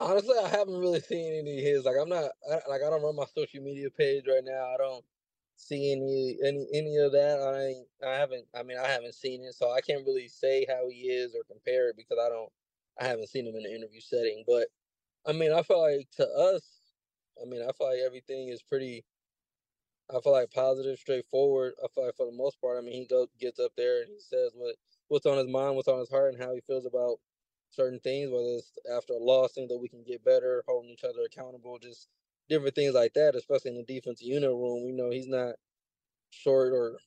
Honestly, 0.00 0.36
I 0.38 0.48
haven't 0.48 0.78
really 0.78 1.00
seen 1.00 1.32
any 1.32 1.58
of 1.58 1.64
his. 1.64 1.84
Like, 1.84 1.96
I'm 2.00 2.08
not 2.08 2.32
I, 2.50 2.54
like 2.68 2.82
I 2.82 2.90
don't 2.90 3.02
run 3.02 3.16
my 3.16 3.26
social 3.26 3.62
media 3.62 3.90
page 3.90 4.26
right 4.26 4.44
now. 4.44 4.74
I 4.74 4.76
don't 4.76 5.04
see 5.56 5.92
any 5.92 6.38
any 6.44 6.68
any 6.72 6.96
of 6.98 7.12
that. 7.12 7.40
I 7.40 7.64
ain't, 7.66 7.88
I 8.04 8.14
haven't. 8.18 8.48
I 8.54 8.62
mean, 8.64 8.78
I 8.78 8.88
haven't 8.88 9.14
seen 9.14 9.42
it, 9.44 9.54
so 9.54 9.70
I 9.70 9.80
can't 9.80 10.04
really 10.06 10.28
say 10.28 10.66
how 10.68 10.88
he 10.88 11.02
is 11.10 11.34
or 11.34 11.44
compare 11.44 11.88
it 11.90 11.96
because 11.96 12.18
I 12.20 12.28
don't. 12.28 12.52
I 13.00 13.06
haven't 13.06 13.28
seen 13.28 13.46
him 13.46 13.56
in 13.56 13.64
an 13.64 13.72
interview 13.72 14.00
setting. 14.00 14.44
But 14.46 14.68
I 15.26 15.32
mean, 15.32 15.52
I 15.52 15.62
feel 15.62 15.80
like 15.80 16.10
to 16.12 16.28
us, 16.28 16.94
I 17.40 17.46
mean, 17.46 17.62
I 17.62 17.72
feel 17.72 17.88
like 17.88 18.00
everything 18.00 18.48
is 18.48 18.62
pretty. 18.62 19.04
I 20.14 20.20
feel 20.20 20.32
like 20.32 20.50
positive, 20.50 20.98
straightforward. 20.98 21.74
I 21.82 21.88
feel 21.88 22.06
like 22.06 22.16
for 22.16 22.26
the 22.26 22.32
most 22.36 22.60
part, 22.60 22.78
I 22.78 22.82
mean, 22.82 22.94
he 22.94 23.06
goes 23.06 23.28
gets 23.38 23.58
up 23.60 23.72
there 23.76 24.02
and 24.02 24.10
he 24.10 24.20
says 24.20 24.52
what 24.54 24.76
what's 25.08 25.26
on 25.26 25.38
his 25.38 25.48
mind, 25.48 25.76
what's 25.76 25.88
on 25.88 25.98
his 26.00 26.10
heart, 26.10 26.34
and 26.34 26.42
how 26.42 26.54
he 26.54 26.60
feels 26.60 26.86
about 26.86 27.18
certain 27.74 28.00
things, 28.00 28.30
whether 28.30 28.56
it's 28.56 28.72
after 28.94 29.14
a 29.14 29.18
loss, 29.18 29.52
things 29.52 29.68
that 29.68 29.78
we 29.78 29.88
can 29.88 30.02
get 30.04 30.24
better, 30.24 30.64
holding 30.66 30.90
each 30.90 31.04
other 31.04 31.22
accountable, 31.26 31.78
just 31.78 32.08
different 32.48 32.74
things 32.74 32.94
like 32.94 33.14
that, 33.14 33.34
especially 33.34 33.70
in 33.70 33.76
the 33.76 33.94
defensive 33.94 34.26
unit 34.26 34.50
room. 34.50 34.84
We 34.84 34.92
know 34.92 35.10
he's 35.10 35.28
not 35.28 35.54
short 36.30 36.72
or 36.72 36.98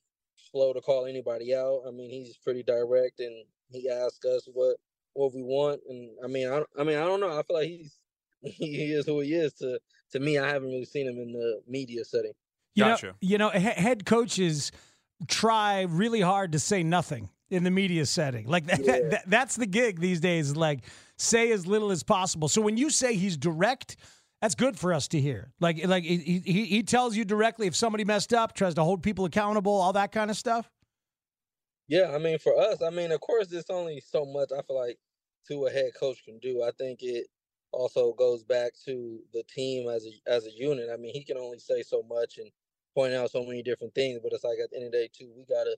slow 0.50 0.72
to 0.72 0.80
call 0.80 1.06
anybody 1.06 1.54
out. 1.54 1.82
I 1.86 1.90
mean, 1.90 2.10
he's 2.10 2.36
pretty 2.36 2.62
direct 2.62 3.20
and 3.20 3.44
he 3.70 3.88
asks 3.88 4.24
us 4.24 4.48
what 4.52 4.76
what 5.14 5.34
we 5.34 5.42
want. 5.42 5.80
And 5.88 6.10
I 6.22 6.28
mean, 6.28 6.48
I, 6.48 6.62
I 6.78 6.84
mean, 6.84 6.96
I 6.96 7.04
don't 7.04 7.20
know. 7.20 7.38
I 7.38 7.42
feel 7.42 7.56
like 7.56 7.68
he's 7.68 7.98
he 8.42 8.92
is 8.92 9.06
who 9.06 9.20
he 9.20 9.34
is. 9.34 9.52
To 9.54 9.78
to 10.12 10.20
me, 10.20 10.38
I 10.38 10.48
haven't 10.48 10.68
really 10.68 10.84
seen 10.84 11.06
him 11.06 11.18
in 11.18 11.32
the 11.32 11.60
media 11.66 12.04
setting. 12.04 12.32
You 12.74 12.84
gotcha. 12.84 13.06
know, 13.06 13.12
you 13.20 13.38
know, 13.38 13.50
head 13.50 14.06
coaches 14.06 14.70
try 15.26 15.82
really 15.82 16.20
hard 16.20 16.52
to 16.52 16.58
say 16.60 16.82
nothing 16.82 17.28
in 17.50 17.64
the 17.64 17.70
media 17.70 18.06
setting. 18.06 18.46
Like 18.46 18.66
that, 18.66 18.80
yeah. 18.80 18.92
that, 18.92 19.10
that, 19.10 19.22
that's 19.26 19.56
the 19.56 19.66
gig 19.66 20.00
these 20.00 20.20
days. 20.20 20.56
Like 20.56 20.80
say 21.16 21.50
as 21.52 21.66
little 21.66 21.90
as 21.90 22.02
possible. 22.02 22.48
So 22.48 22.60
when 22.60 22.76
you 22.76 22.90
say 22.90 23.14
he's 23.14 23.36
direct, 23.36 23.96
that's 24.40 24.54
good 24.54 24.78
for 24.78 24.92
us 24.92 25.08
to 25.08 25.20
hear. 25.20 25.52
Like 25.60 25.86
like 25.86 26.04
he 26.04 26.42
he, 26.44 26.64
he 26.64 26.82
tells 26.82 27.16
you 27.16 27.24
directly 27.24 27.66
if 27.66 27.74
somebody 27.74 28.04
messed 28.04 28.32
up, 28.32 28.54
tries 28.54 28.74
to 28.74 28.84
hold 28.84 29.02
people 29.02 29.24
accountable, 29.24 29.72
all 29.72 29.92
that 29.94 30.12
kind 30.12 30.30
of 30.30 30.36
stuff. 30.36 30.70
Yeah, 31.88 32.12
I 32.14 32.18
mean 32.18 32.38
for 32.38 32.56
us, 32.58 32.82
I 32.82 32.90
mean 32.90 33.12
of 33.12 33.20
course 33.20 33.48
there's 33.48 33.70
only 33.70 34.00
so 34.00 34.24
much 34.24 34.50
I 34.56 34.62
feel 34.62 34.78
like 34.78 34.98
to 35.48 35.66
a 35.66 35.70
head 35.70 35.92
coach 35.98 36.24
can 36.24 36.38
do. 36.38 36.62
I 36.62 36.70
think 36.78 37.02
it 37.02 37.26
also 37.72 38.12
goes 38.14 38.44
back 38.44 38.72
to 38.84 39.18
the 39.32 39.42
team 39.44 39.88
as 39.88 40.06
a 40.06 40.30
as 40.30 40.46
a 40.46 40.50
unit. 40.50 40.88
I 40.92 40.96
mean, 40.96 41.12
he 41.12 41.24
can 41.24 41.36
only 41.36 41.58
say 41.58 41.82
so 41.82 42.02
much 42.08 42.38
and 42.38 42.50
point 42.94 43.14
out 43.14 43.30
so 43.30 43.42
many 43.42 43.62
different 43.62 43.94
things, 43.94 44.20
but 44.22 44.32
it's 44.32 44.44
like 44.44 44.58
at 44.62 44.70
the 44.70 44.76
end 44.76 44.86
of 44.86 44.92
the 44.92 44.98
day 44.98 45.10
too, 45.12 45.30
we 45.36 45.44
gotta 45.44 45.76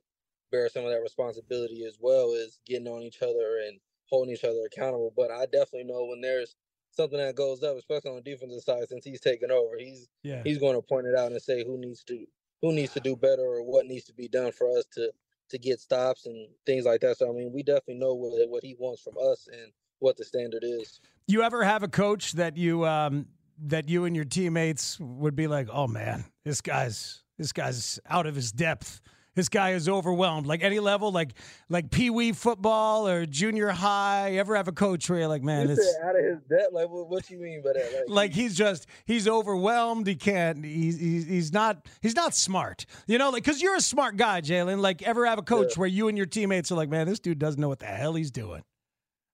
bear 0.50 0.68
some 0.68 0.84
of 0.84 0.90
that 0.90 1.02
responsibility 1.02 1.84
as 1.84 1.98
well 2.00 2.34
as 2.34 2.60
getting 2.66 2.88
on 2.88 3.02
each 3.02 3.22
other 3.22 3.60
and 3.66 3.78
holding 4.08 4.34
each 4.34 4.44
other 4.44 4.66
accountable. 4.66 5.12
But 5.16 5.30
I 5.30 5.46
definitely 5.46 5.84
know 5.84 6.04
when 6.04 6.20
there's 6.20 6.56
something 6.90 7.18
that 7.18 7.36
goes 7.36 7.62
up, 7.62 7.76
especially 7.76 8.10
on 8.10 8.16
the 8.16 8.30
defensive 8.30 8.62
side, 8.62 8.88
since 8.88 9.04
he's 9.04 9.20
taken 9.20 9.50
over, 9.50 9.76
he's 9.78 10.08
yeah. 10.22 10.42
he's 10.44 10.58
going 10.58 10.74
to 10.74 10.82
point 10.82 11.06
it 11.06 11.16
out 11.16 11.32
and 11.32 11.40
say 11.40 11.64
who 11.64 11.78
needs 11.78 12.04
to 12.04 12.26
who 12.62 12.72
needs 12.72 12.92
to 12.92 13.00
do 13.00 13.16
better 13.16 13.42
or 13.42 13.62
what 13.62 13.86
needs 13.86 14.04
to 14.04 14.12
be 14.12 14.28
done 14.28 14.52
for 14.52 14.76
us 14.76 14.84
to 14.94 15.10
to 15.50 15.58
get 15.58 15.80
stops 15.80 16.26
and 16.26 16.48
things 16.66 16.84
like 16.84 17.00
that. 17.00 17.18
So 17.18 17.28
I 17.28 17.32
mean, 17.32 17.52
we 17.52 17.62
definitely 17.62 17.98
know 17.98 18.14
what 18.14 18.32
what 18.48 18.64
he 18.64 18.76
wants 18.78 19.02
from 19.02 19.14
us 19.18 19.48
and 19.52 19.72
what 19.98 20.16
the 20.16 20.24
standard 20.24 20.64
is. 20.64 21.00
You 21.26 21.42
ever 21.42 21.62
have 21.62 21.82
a 21.82 21.88
coach 21.88 22.32
that 22.32 22.56
you 22.56 22.86
um 22.86 23.26
that 23.66 23.88
you 23.88 24.04
and 24.04 24.16
your 24.16 24.24
teammates 24.24 24.98
would 24.98 25.36
be 25.36 25.46
like, 25.46 25.68
"Oh 25.70 25.86
man, 25.86 26.24
this 26.44 26.60
guy's 26.60 27.22
this 27.38 27.52
guy's 27.52 28.00
out 28.08 28.26
of 28.26 28.34
his 28.34 28.52
depth." 28.52 29.00
This 29.36 29.48
guy 29.48 29.70
is 29.70 29.88
overwhelmed. 29.88 30.46
Like 30.46 30.62
any 30.62 30.80
level, 30.80 31.12
like 31.12 31.34
like 31.68 31.90
pee 31.90 32.10
wee 32.10 32.32
football 32.32 33.06
or 33.06 33.26
junior 33.26 33.68
high. 33.68 34.32
Ever 34.32 34.56
have 34.56 34.66
a 34.66 34.72
coach 34.72 35.08
where 35.08 35.20
you're 35.20 35.28
like, 35.28 35.42
man, 35.42 35.70
it's 35.70 35.96
out 36.04 36.18
of 36.18 36.24
his 36.24 36.38
depth. 36.48 36.72
Like, 36.72 36.88
what, 36.88 37.08
what 37.08 37.30
you 37.30 37.38
mean 37.38 37.62
by 37.62 37.72
that? 37.74 37.92
Like, 37.92 38.08
like 38.08 38.32
he's 38.32 38.56
just 38.56 38.86
he's 39.04 39.28
overwhelmed. 39.28 40.06
He 40.06 40.16
can't. 40.16 40.64
He's 40.64 40.98
he's, 40.98 41.52
not 41.52 41.86
he's 42.02 42.16
not 42.16 42.34
smart. 42.34 42.86
You 43.06 43.18
know, 43.18 43.30
like 43.30 43.44
because 43.44 43.62
you're 43.62 43.76
a 43.76 43.80
smart 43.80 44.16
guy, 44.16 44.40
Jaylon. 44.40 44.80
Like 44.80 45.02
ever 45.02 45.26
have 45.26 45.38
a 45.38 45.42
coach 45.42 45.70
yeah. 45.70 45.80
where 45.80 45.88
you 45.88 46.08
and 46.08 46.16
your 46.16 46.26
teammates 46.26 46.72
are 46.72 46.76
like, 46.76 46.88
man, 46.88 47.06
this 47.06 47.20
dude 47.20 47.38
doesn't 47.38 47.60
know 47.60 47.68
what 47.68 47.78
the 47.78 47.86
hell 47.86 48.14
he's 48.14 48.32
doing. 48.32 48.62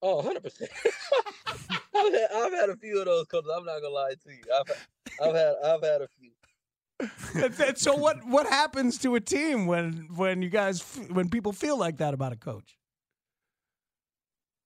Oh, 0.03 0.17
100 0.17 0.43
percent. 0.43 0.69
I've 1.95 2.13
had 2.13 2.27
I've 2.35 2.53
had 2.53 2.69
a 2.69 2.75
few 2.77 2.99
of 2.99 3.05
those 3.05 3.25
coaches. 3.25 3.49
I'm 3.55 3.65
not 3.65 3.81
gonna 3.81 3.93
lie 3.93 4.13
to 4.13 4.29
you. 4.29 4.43
I've 4.55 4.87
I've 5.27 5.35
had 5.35 5.55
I've 5.63 5.83
had 5.83 6.01
a 6.01 6.07
few 6.19 6.29
so 7.75 7.95
what 7.95 8.25
what 8.25 8.47
happens 8.47 8.97
to 8.99 9.15
a 9.15 9.19
team 9.19 9.67
when 9.67 10.07
when 10.15 10.41
you 10.41 10.49
guys 10.49 10.81
when 11.11 11.29
people 11.29 11.53
feel 11.53 11.77
like 11.77 11.97
that 11.97 12.13
about 12.13 12.33
a 12.33 12.35
coach? 12.35 12.77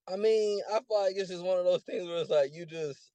I 0.08 0.16
mean, 0.16 0.62
I 0.70 0.80
feel 0.80 1.02
like 1.02 1.16
it's 1.16 1.30
just 1.30 1.44
one 1.44 1.58
of 1.58 1.66
those 1.66 1.84
things 1.84 2.08
where 2.08 2.18
it's 2.18 2.30
like 2.30 2.54
you 2.54 2.66
just 2.66 3.12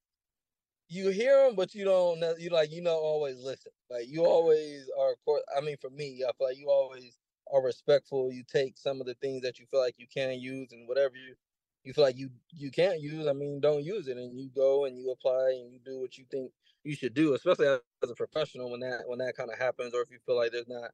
you 0.89 1.09
hear 1.09 1.45
them, 1.45 1.55
but 1.55 1.73
you 1.75 1.85
don't 1.85 2.21
you 2.39 2.49
like 2.49 2.71
you 2.71 2.83
don't 2.83 2.95
always 2.95 3.37
listen. 3.37 3.71
Like 3.89 4.07
you 4.07 4.25
always 4.25 4.89
are. 4.99 5.13
Of 5.13 5.25
course, 5.25 5.43
I 5.55 5.61
mean, 5.61 5.77
for 5.77 5.89
me, 5.89 6.23
I 6.27 6.31
feel 6.37 6.47
like 6.47 6.57
you 6.57 6.69
always 6.69 7.17
are 7.51 7.61
respectful. 7.61 8.31
You 8.31 8.43
take 8.43 8.77
some 8.77 9.01
of 9.01 9.07
the 9.07 9.15
things 9.15 9.41
that 9.41 9.59
you 9.59 9.65
feel 9.65 9.79
like 9.79 9.95
you 9.97 10.07
can 10.13 10.39
use, 10.39 10.71
and 10.71 10.87
whatever 10.87 11.15
you 11.15 11.35
you 11.83 11.93
feel 11.93 12.03
like 12.03 12.17
you 12.17 12.29
you 12.51 12.71
can't 12.71 13.01
use. 13.01 13.27
I 13.27 13.33
mean, 13.33 13.59
don't 13.59 13.83
use 13.83 14.07
it, 14.07 14.17
and 14.17 14.39
you 14.39 14.49
go 14.55 14.85
and 14.85 14.97
you 14.97 15.11
apply 15.11 15.55
and 15.59 15.71
you 15.71 15.79
do 15.83 15.99
what 15.99 16.17
you 16.17 16.25
think 16.29 16.51
you 16.87 16.95
should 16.95 17.13
do, 17.13 17.33
especially 17.35 17.67
as 17.67 17.81
a 18.03 18.15
professional 18.15 18.71
when 18.71 18.81
that 18.81 19.03
when 19.07 19.19
that 19.19 19.35
kind 19.37 19.51
of 19.51 19.59
happens, 19.59 19.93
or 19.93 20.01
if 20.01 20.11
you 20.11 20.19
feel 20.25 20.37
like 20.37 20.51
there's 20.51 20.67
not 20.67 20.91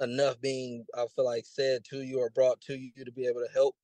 enough 0.00 0.40
being 0.40 0.84
I 0.96 1.06
feel 1.14 1.24
like 1.24 1.46
said 1.46 1.84
to 1.90 2.02
you 2.02 2.20
or 2.20 2.30
brought 2.30 2.60
to 2.62 2.76
you 2.76 3.04
to 3.04 3.12
be 3.12 3.26
able 3.26 3.40
to 3.40 3.52
help 3.52 3.76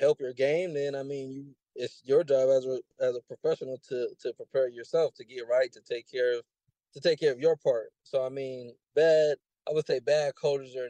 help 0.00 0.20
your 0.20 0.32
game, 0.34 0.74
then 0.74 0.94
I 0.94 1.02
mean 1.02 1.30
you 1.30 1.54
it's 1.74 2.02
your 2.04 2.24
job 2.24 2.48
as 2.50 2.66
a 2.66 2.80
as 3.00 3.16
a 3.16 3.20
professional 3.22 3.78
to 3.88 4.08
to 4.20 4.32
prepare 4.34 4.68
yourself 4.68 5.14
to 5.14 5.24
get 5.24 5.48
right, 5.48 5.72
to 5.72 5.80
take 5.80 6.10
care 6.10 6.38
of 6.38 6.44
to 6.94 7.00
take 7.00 7.20
care 7.20 7.32
of 7.32 7.40
your 7.40 7.56
part. 7.56 7.88
So 8.04 8.24
I 8.24 8.28
mean, 8.30 8.74
bad 8.94 9.36
I 9.68 9.72
would 9.72 9.86
say 9.86 10.00
bad 10.00 10.34
coaches 10.34 10.76
are 10.76 10.88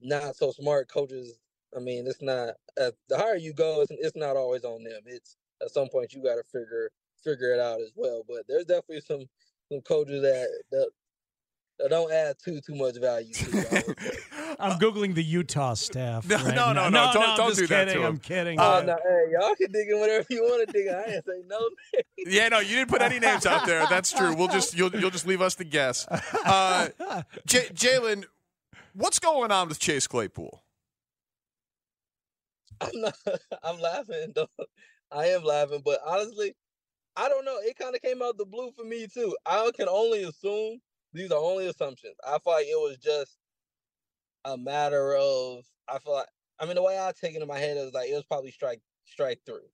not 0.00 0.36
so 0.36 0.52
smart 0.52 0.88
coaches. 0.88 1.38
I 1.76 1.80
mean, 1.80 2.06
it's 2.06 2.22
not 2.22 2.54
uh, 2.80 2.92
the 3.08 3.18
higher 3.18 3.36
you 3.36 3.52
go, 3.52 3.82
it's, 3.82 3.90
it's 3.92 4.16
not 4.16 4.36
always 4.36 4.64
on 4.64 4.84
them. 4.84 5.02
It's 5.06 5.36
at 5.62 5.70
some 5.70 5.88
point 5.88 6.12
you 6.12 6.22
got 6.22 6.36
to 6.36 6.44
figure 6.44 6.90
figure 7.22 7.52
it 7.54 7.60
out 7.60 7.80
as 7.80 7.90
well. 7.94 8.22
But 8.28 8.42
there's 8.48 8.64
definitely 8.64 9.00
some 9.00 9.26
some 9.70 9.80
coaches 9.82 10.22
that 10.22 10.48
that 10.72 10.90
that 11.78 11.90
don't 11.90 12.10
add 12.12 12.36
too 12.42 12.60
too 12.60 12.74
much 12.74 12.98
value. 12.98 13.32
To 13.34 13.94
I'm 14.58 14.78
googling 14.78 15.14
the 15.14 15.22
Utah 15.22 15.74
staff. 15.74 16.26
No, 16.26 16.36
right 16.36 16.46
no, 16.46 16.72
now. 16.72 16.72
no, 16.72 16.88
no, 16.88 17.12
don't- 17.12 17.28
I'm 17.28 17.36
don't 17.36 17.48
just 17.50 17.60
do 17.60 17.66
that 17.66 17.84
to 17.84 17.90
kidding, 17.90 18.02
him. 18.02 18.08
I'm 18.08 18.18
kidding. 18.18 18.58
Oh 18.60 18.82
no, 18.82 18.96
hey, 19.02 19.24
y'all 19.32 19.54
can 19.54 19.70
dig 19.72 19.88
in 19.90 20.00
whatever 20.00 20.24
you 20.30 20.42
want 20.42 20.66
to 20.66 20.72
dig 20.72 20.86
in. 20.86 20.94
I 20.94 21.02
ain't 21.16 21.24
say 21.26 21.42
no. 21.46 21.58
Yeah, 22.18 22.48
no, 22.48 22.60
you 22.60 22.76
didn't 22.76 22.88
put 22.90 23.02
any 23.02 23.18
names 23.18 23.44
out 23.44 23.66
there. 23.66 23.86
That's 23.90 24.10
true. 24.12 24.34
We'll 24.34 24.48
just 24.48 24.74
you'll 24.76 24.94
you'll 24.96 25.10
just 25.10 25.26
leave 25.26 25.42
us 25.42 25.54
to 25.56 25.64
guess. 25.64 26.06
Uh, 26.08 26.88
J- 27.46 27.68
Jaylon, 27.74 28.24
what's 28.94 29.18
going 29.18 29.50
on 29.52 29.68
with 29.68 29.78
Chase 29.78 30.06
Claypool? 30.06 30.62
I'm 32.80 32.90
not. 33.00 33.14
I'm 33.62 33.78
laughing. 33.80 34.32
Though. 34.34 34.48
I 35.12 35.26
am 35.26 35.44
laughing, 35.44 35.82
but 35.84 36.00
honestly, 36.06 36.54
I 37.16 37.28
don't 37.28 37.44
know. 37.44 37.58
It 37.60 37.78
kind 37.78 37.94
of 37.94 38.02
came 38.02 38.22
out 38.22 38.38
the 38.38 38.44
blue 38.44 38.70
for 38.72 38.84
me 38.84 39.06
too. 39.06 39.36
I 39.46 39.70
can 39.76 39.88
only 39.88 40.24
assume 40.24 40.80
these 41.12 41.30
are 41.32 41.38
only 41.38 41.66
assumptions. 41.66 42.16
I 42.26 42.38
feel 42.38 42.52
like 42.52 42.66
it 42.66 42.76
was 42.78 42.98
just 42.98 43.38
a 44.44 44.56
matter 44.56 45.16
of. 45.16 45.64
I 45.88 45.98
feel 45.98 46.14
like. 46.14 46.28
I 46.58 46.64
mean, 46.64 46.76
the 46.76 46.82
way 46.82 46.98
I 46.98 47.12
take 47.12 47.34
it 47.34 47.42
in 47.42 47.48
my 47.48 47.58
head 47.58 47.76
is 47.76 47.92
like 47.92 48.08
it 48.08 48.14
was 48.14 48.24
probably 48.24 48.50
strike 48.50 48.80
strike 49.04 49.40
three. 49.46 49.70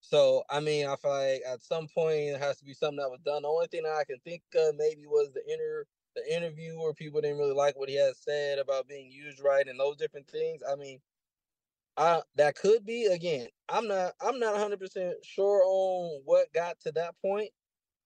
So 0.00 0.44
I 0.50 0.60
mean, 0.60 0.86
I 0.86 0.96
feel 0.96 1.12
like 1.12 1.42
at 1.48 1.62
some 1.62 1.88
point 1.88 2.36
it 2.36 2.40
has 2.40 2.58
to 2.58 2.64
be 2.64 2.74
something 2.74 2.98
that 2.98 3.10
was 3.10 3.20
done. 3.24 3.42
The 3.42 3.48
only 3.48 3.66
thing 3.68 3.84
that 3.84 3.96
I 4.00 4.04
can 4.04 4.18
think 4.24 4.42
of 4.56 4.76
maybe 4.76 5.06
was 5.06 5.30
the 5.34 5.42
inter 5.52 5.86
the 6.16 6.34
interview 6.34 6.78
where 6.78 6.94
people 6.94 7.20
didn't 7.20 7.38
really 7.38 7.54
like 7.54 7.76
what 7.78 7.90
he 7.90 7.96
had 7.96 8.16
said 8.16 8.58
about 8.58 8.88
being 8.88 9.10
used 9.10 9.40
right 9.40 9.66
and 9.68 9.78
those 9.78 9.96
different 9.96 10.28
things. 10.28 10.62
I 10.70 10.76
mean, 10.76 11.00
I 11.96 12.20
that 12.36 12.56
could 12.56 12.84
be 12.84 13.06
again. 13.06 13.48
I'm 13.68 13.88
not 13.88 14.12
I'm 14.20 14.38
not 14.38 14.52
100 14.52 14.78
percent 14.78 15.14
sure 15.24 15.62
on 15.64 16.20
what 16.24 16.52
got 16.52 16.78
to 16.80 16.92
that 16.92 17.14
point, 17.22 17.50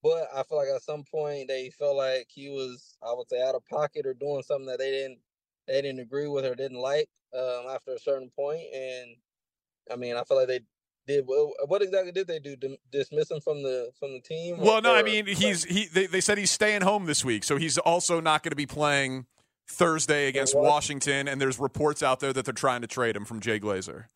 but 0.03 0.29
I 0.35 0.43
feel 0.45 0.59
like 0.59 0.69
at 0.75 0.83
some 0.83 1.05
point 1.11 1.49
they 1.49 1.71
felt 1.71 1.97
like 1.97 2.27
he 2.29 2.49
was 2.49 2.97
I 3.03 3.13
would 3.13 3.29
say 3.29 3.43
out 3.43 3.55
of 3.55 3.67
pocket 3.67 4.07
or 4.07 4.15
doing 4.15 4.43
something 4.43 4.67
that 4.67 4.79
they 4.79 4.91
didn't 4.91 5.19
they 5.67 5.83
didn't 5.83 6.01
agree 6.01 6.29
with 6.29 6.45
or 6.45 6.55
didn't 6.55 6.79
like 6.81 7.09
um, 7.35 7.67
after 7.75 7.93
a 7.93 7.99
certain 7.99 8.31
point. 8.31 8.63
And 8.75 9.17
I 9.91 9.97
mean, 9.97 10.17
I 10.17 10.25
feel 10.25 10.37
like 10.39 10.49
they 10.49 10.61
did. 11.07 11.25
What, 11.27 11.69
what 11.69 11.83
exactly 11.83 12.13
did 12.13 12.27
they 12.27 12.39
do? 12.39 12.57
Dismiss 12.91 13.31
him 13.31 13.41
from 13.41 13.63
the 13.63 13.91
from 13.99 14.13
the 14.13 14.21
team? 14.21 14.61
or- 14.61 14.65
Well, 14.65 14.83
no, 14.83 14.95
I 14.95 15.03
mean 15.03 15.27
he's 15.27 15.65
he. 15.65 15.87
They, 15.87 16.07
they 16.07 16.21
said 16.21 16.39
he's 16.39 16.51
staying 16.51 16.83
home 16.83 17.07
this 17.07 17.25
week, 17.25 17.45
so 17.45 17.57
he's 17.57 17.79
also 17.79 18.21
not 18.21 18.43
going 18.43 18.51
to 18.53 18.57
be 18.57 18.67
playing 18.67 19.27
Thursday 19.71 20.29
against? 20.29 20.55
Washington. 20.57 21.29
And 21.29 21.41
there's 21.41 21.59
reports 21.59 22.03
out 22.03 22.21
there 22.21 22.33
that 22.33 22.45
they're 22.45 22.53
trying 22.53 22.83
to 22.83 22.87
trade 22.87 23.17
him 23.17 23.25
from 23.25 23.41
Jay 23.41 23.59
Glazer. 23.59 24.07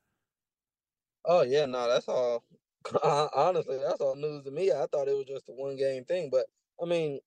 Oh 1.25 1.43
yeah, 1.43 1.67
no, 1.67 1.89
that's 1.89 2.09
all. 2.09 2.45
Honestly, 3.35 3.79
that's 3.79 4.01
all 4.01 4.15
news 4.15 4.45
to 4.45 4.51
me. 4.51 4.71
I 4.71 4.87
thought 4.93 5.09
it 5.09 5.17
was 5.17 5.27
just 5.27 5.49
a 5.49 5.53
one 5.53 5.77
game 5.77 6.05
thing, 6.05 6.29
but 6.31 6.47
I 6.83 6.85
mean, 6.85 7.19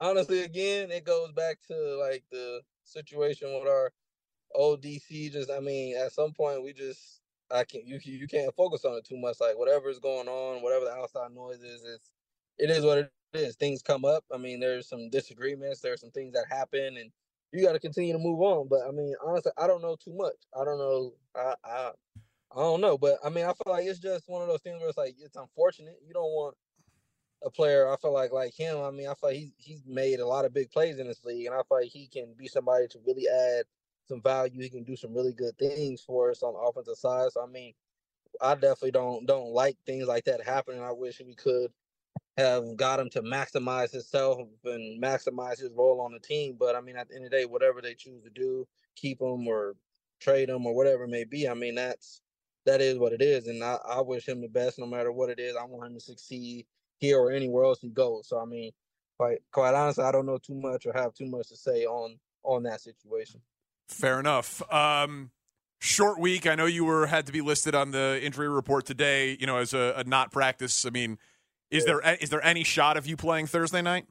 honestly, 0.00 0.42
again, 0.42 0.90
it 0.90 1.04
goes 1.04 1.32
back 1.32 1.58
to 1.68 1.98
like 1.98 2.24
the 2.30 2.60
situation 2.84 3.48
with 3.54 3.68
our 3.68 3.92
old 4.54 4.82
DC. 4.82 5.32
Just, 5.32 5.50
I 5.50 5.60
mean, 5.60 5.96
at 5.96 6.12
some 6.12 6.32
point, 6.32 6.62
we 6.62 6.72
just, 6.72 7.20
I 7.50 7.64
can't, 7.64 7.86
you 7.86 7.98
you 8.02 8.26
can't 8.26 8.54
focus 8.54 8.84
on 8.84 8.94
it 8.94 9.06
too 9.06 9.16
much. 9.16 9.36
Like 9.40 9.58
whatever 9.58 9.88
is 9.88 9.98
going 9.98 10.28
on, 10.28 10.62
whatever 10.62 10.84
the 10.84 10.92
outside 10.92 11.32
noise 11.34 11.62
is, 11.62 11.82
it's, 11.84 12.10
it 12.58 12.70
is 12.70 12.84
what 12.84 12.98
it 12.98 13.10
is. 13.34 13.56
Things 13.56 13.82
come 13.82 14.04
up. 14.04 14.24
I 14.32 14.38
mean, 14.38 14.60
there's 14.60 14.88
some 14.88 15.10
disagreements. 15.10 15.80
There's 15.80 16.00
some 16.00 16.10
things 16.10 16.32
that 16.32 16.46
happen, 16.50 16.96
and 16.98 17.10
you 17.52 17.64
got 17.64 17.72
to 17.72 17.80
continue 17.80 18.12
to 18.12 18.18
move 18.18 18.40
on. 18.40 18.68
But 18.68 18.80
I 18.86 18.90
mean, 18.90 19.14
honestly, 19.24 19.52
I 19.56 19.66
don't 19.66 19.82
know 19.82 19.96
too 19.96 20.14
much. 20.14 20.36
I 20.58 20.64
don't 20.64 20.78
know. 20.78 21.14
I, 21.34 21.54
I 21.64 21.90
I 22.52 22.60
don't 22.60 22.80
know, 22.80 22.96
but 22.96 23.18
I 23.24 23.28
mean, 23.28 23.44
I 23.44 23.52
feel 23.52 23.72
like 23.72 23.86
it's 23.86 23.98
just 23.98 24.28
one 24.28 24.42
of 24.42 24.48
those 24.48 24.62
things 24.62 24.80
where 24.80 24.88
it's 24.88 24.98
like 24.98 25.16
it's 25.18 25.36
unfortunate. 25.36 25.98
You 26.06 26.14
don't 26.14 26.30
want 26.30 26.56
a 27.44 27.50
player. 27.50 27.90
I 27.90 27.96
feel 27.96 28.12
like 28.12 28.32
like 28.32 28.54
him. 28.54 28.78
I 28.78 28.90
mean, 28.90 29.08
I 29.08 29.14
feel 29.14 29.30
like 29.30 29.36
he's 29.36 29.52
he's 29.58 29.84
made 29.86 30.20
a 30.20 30.26
lot 30.26 30.44
of 30.44 30.54
big 30.54 30.70
plays 30.70 30.98
in 30.98 31.06
this 31.06 31.24
league, 31.24 31.46
and 31.46 31.54
I 31.54 31.58
feel 31.58 31.78
like 31.80 31.88
he 31.90 32.08
can 32.08 32.34
be 32.36 32.48
somebody 32.48 32.88
to 32.88 32.98
really 33.06 33.28
add 33.28 33.64
some 34.06 34.22
value. 34.22 34.62
He 34.62 34.70
can 34.70 34.84
do 34.84 34.96
some 34.96 35.14
really 35.14 35.32
good 35.32 35.58
things 35.58 36.00
for 36.00 36.30
us 36.30 36.42
on 36.42 36.54
the 36.54 36.60
offensive 36.60 36.96
side. 36.96 37.32
So 37.32 37.42
I 37.42 37.46
mean, 37.46 37.74
I 38.40 38.54
definitely 38.54 38.92
don't 38.92 39.26
don't 39.26 39.52
like 39.52 39.76
things 39.86 40.06
like 40.06 40.24
that 40.24 40.44
happening. 40.44 40.82
I 40.82 40.92
wish 40.92 41.20
we 41.20 41.34
could 41.34 41.72
have 42.36 42.76
got 42.76 43.00
him 43.00 43.08
to 43.10 43.22
maximize 43.22 43.92
himself 43.92 44.38
and 44.64 45.02
maximize 45.02 45.58
his 45.58 45.70
role 45.74 46.00
on 46.00 46.12
the 46.12 46.18
team. 46.18 46.56
But 46.58 46.76
I 46.76 46.80
mean, 46.80 46.96
at 46.96 47.08
the 47.08 47.14
end 47.14 47.24
of 47.24 47.30
the 47.30 47.36
day, 47.36 47.44
whatever 47.44 47.80
they 47.80 47.94
choose 47.94 48.22
to 48.24 48.30
do, 48.30 48.66
keep 48.94 49.20
him 49.20 49.46
or 49.46 49.74
trade 50.20 50.48
him 50.48 50.66
or 50.66 50.74
whatever 50.74 51.04
it 51.04 51.08
may 51.08 51.24
be. 51.24 51.48
I 51.48 51.54
mean, 51.54 51.74
that's 51.74 52.20
that 52.66 52.80
is 52.80 52.98
what 52.98 53.12
it 53.12 53.22
is, 53.22 53.46
and 53.46 53.62
I, 53.62 53.78
I 53.88 54.00
wish 54.00 54.28
him 54.28 54.40
the 54.40 54.48
best 54.48 54.78
no 54.78 54.86
matter 54.86 55.12
what 55.12 55.30
it 55.30 55.38
is. 55.38 55.56
I 55.56 55.64
want 55.64 55.86
him 55.86 55.94
to 55.94 56.00
succeed 56.00 56.66
here 56.98 57.18
or 57.18 57.30
anywhere 57.30 57.64
else 57.64 57.80
he 57.80 57.88
goes. 57.88 58.28
So 58.28 58.40
I 58.40 58.44
mean, 58.44 58.72
quite 59.18 59.38
quite 59.52 59.74
honestly, 59.74 60.04
I 60.04 60.12
don't 60.12 60.26
know 60.26 60.38
too 60.38 60.54
much 60.54 60.84
or 60.84 60.92
have 60.92 61.14
too 61.14 61.26
much 61.26 61.48
to 61.48 61.56
say 61.56 61.84
on 61.84 62.18
on 62.42 62.64
that 62.64 62.80
situation. 62.80 63.40
Fair 63.88 64.18
enough. 64.18 64.62
Um, 64.72 65.30
short 65.80 66.18
week. 66.18 66.46
I 66.46 66.54
know 66.54 66.66
you 66.66 66.84
were 66.84 67.06
had 67.06 67.26
to 67.26 67.32
be 67.32 67.40
listed 67.40 67.74
on 67.74 67.92
the 67.92 68.20
injury 68.22 68.48
report 68.48 68.84
today. 68.84 69.36
You 69.38 69.46
know, 69.46 69.58
as 69.58 69.72
a, 69.72 69.94
a 69.96 70.04
not 70.04 70.32
practice. 70.32 70.84
I 70.84 70.90
mean, 70.90 71.18
is 71.70 71.84
there 71.84 72.00
is 72.20 72.30
there 72.30 72.44
any 72.44 72.64
shot 72.64 72.96
of 72.96 73.06
you 73.06 73.16
playing 73.16 73.46
Thursday 73.46 73.82
night? 73.82 74.06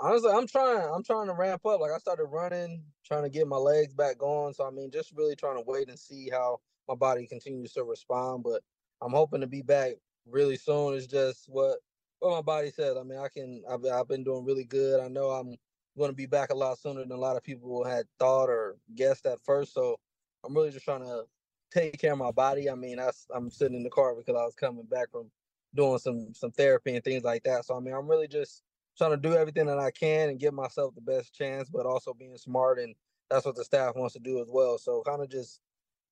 Honestly, 0.00 0.32
I'm 0.32 0.48
trying. 0.48 0.88
I'm 0.92 1.04
trying 1.04 1.28
to 1.28 1.34
ramp 1.34 1.64
up. 1.64 1.80
Like 1.80 1.92
I 1.92 1.98
started 1.98 2.24
running, 2.24 2.82
trying 3.04 3.22
to 3.22 3.30
get 3.30 3.46
my 3.46 3.56
legs 3.56 3.94
back 3.94 4.18
going. 4.18 4.52
So 4.52 4.66
I 4.66 4.70
mean, 4.70 4.90
just 4.90 5.12
really 5.12 5.36
trying 5.36 5.56
to 5.56 5.64
wait 5.64 5.88
and 5.88 5.98
see 5.98 6.28
how 6.30 6.58
my 6.88 6.94
body 6.94 7.26
continues 7.26 7.72
to 7.74 7.84
respond. 7.84 8.42
But 8.42 8.62
I'm 9.00 9.12
hoping 9.12 9.40
to 9.42 9.46
be 9.46 9.62
back 9.62 9.92
really 10.26 10.56
soon. 10.56 10.94
It's 10.94 11.06
just 11.06 11.46
what 11.48 11.78
what 12.18 12.34
my 12.34 12.42
body 12.42 12.70
says. 12.70 12.96
I 12.98 13.04
mean, 13.04 13.18
I 13.18 13.28
can. 13.28 13.62
I've, 13.70 13.84
I've 13.84 14.08
been 14.08 14.24
doing 14.24 14.44
really 14.44 14.64
good. 14.64 15.00
I 15.00 15.08
know 15.08 15.30
I'm 15.30 15.56
going 15.96 16.10
to 16.10 16.16
be 16.16 16.26
back 16.26 16.50
a 16.50 16.56
lot 16.56 16.78
sooner 16.78 17.02
than 17.02 17.12
a 17.12 17.16
lot 17.16 17.36
of 17.36 17.44
people 17.44 17.84
had 17.84 18.06
thought 18.18 18.48
or 18.48 18.76
guessed 18.96 19.26
at 19.26 19.40
first. 19.44 19.74
So 19.74 19.98
I'm 20.44 20.54
really 20.54 20.70
just 20.70 20.84
trying 20.84 21.02
to 21.02 21.24
take 21.72 21.98
care 21.98 22.12
of 22.12 22.18
my 22.18 22.30
body. 22.30 22.68
I 22.68 22.74
mean, 22.74 22.98
I, 22.98 23.10
I'm 23.34 23.50
sitting 23.50 23.76
in 23.76 23.82
the 23.82 23.90
car 23.90 24.14
because 24.14 24.34
I 24.34 24.44
was 24.44 24.54
coming 24.54 24.84
back 24.84 25.10
from 25.10 25.30
doing 25.74 25.98
some 25.98 26.34
some 26.34 26.52
therapy 26.52 26.94
and 26.94 27.04
things 27.04 27.24
like 27.24 27.42
that. 27.44 27.64
So 27.64 27.76
I 27.76 27.80
mean, 27.80 27.94
I'm 27.94 28.08
really 28.08 28.28
just 28.28 28.62
trying 28.96 29.12
to 29.12 29.16
do 29.16 29.34
everything 29.34 29.66
that 29.66 29.78
I 29.78 29.90
can 29.90 30.28
and 30.28 30.38
give 30.38 30.54
myself 30.54 30.94
the 30.94 31.00
best 31.00 31.34
chance, 31.34 31.70
but 31.70 31.86
also 31.86 32.14
being 32.14 32.36
smart 32.36 32.78
and 32.78 32.94
that's 33.30 33.46
what 33.46 33.56
the 33.56 33.64
staff 33.64 33.96
wants 33.96 34.12
to 34.14 34.20
do 34.20 34.40
as 34.40 34.48
well. 34.50 34.76
So 34.78 35.02
kind 35.06 35.22
of 35.22 35.30
just 35.30 35.60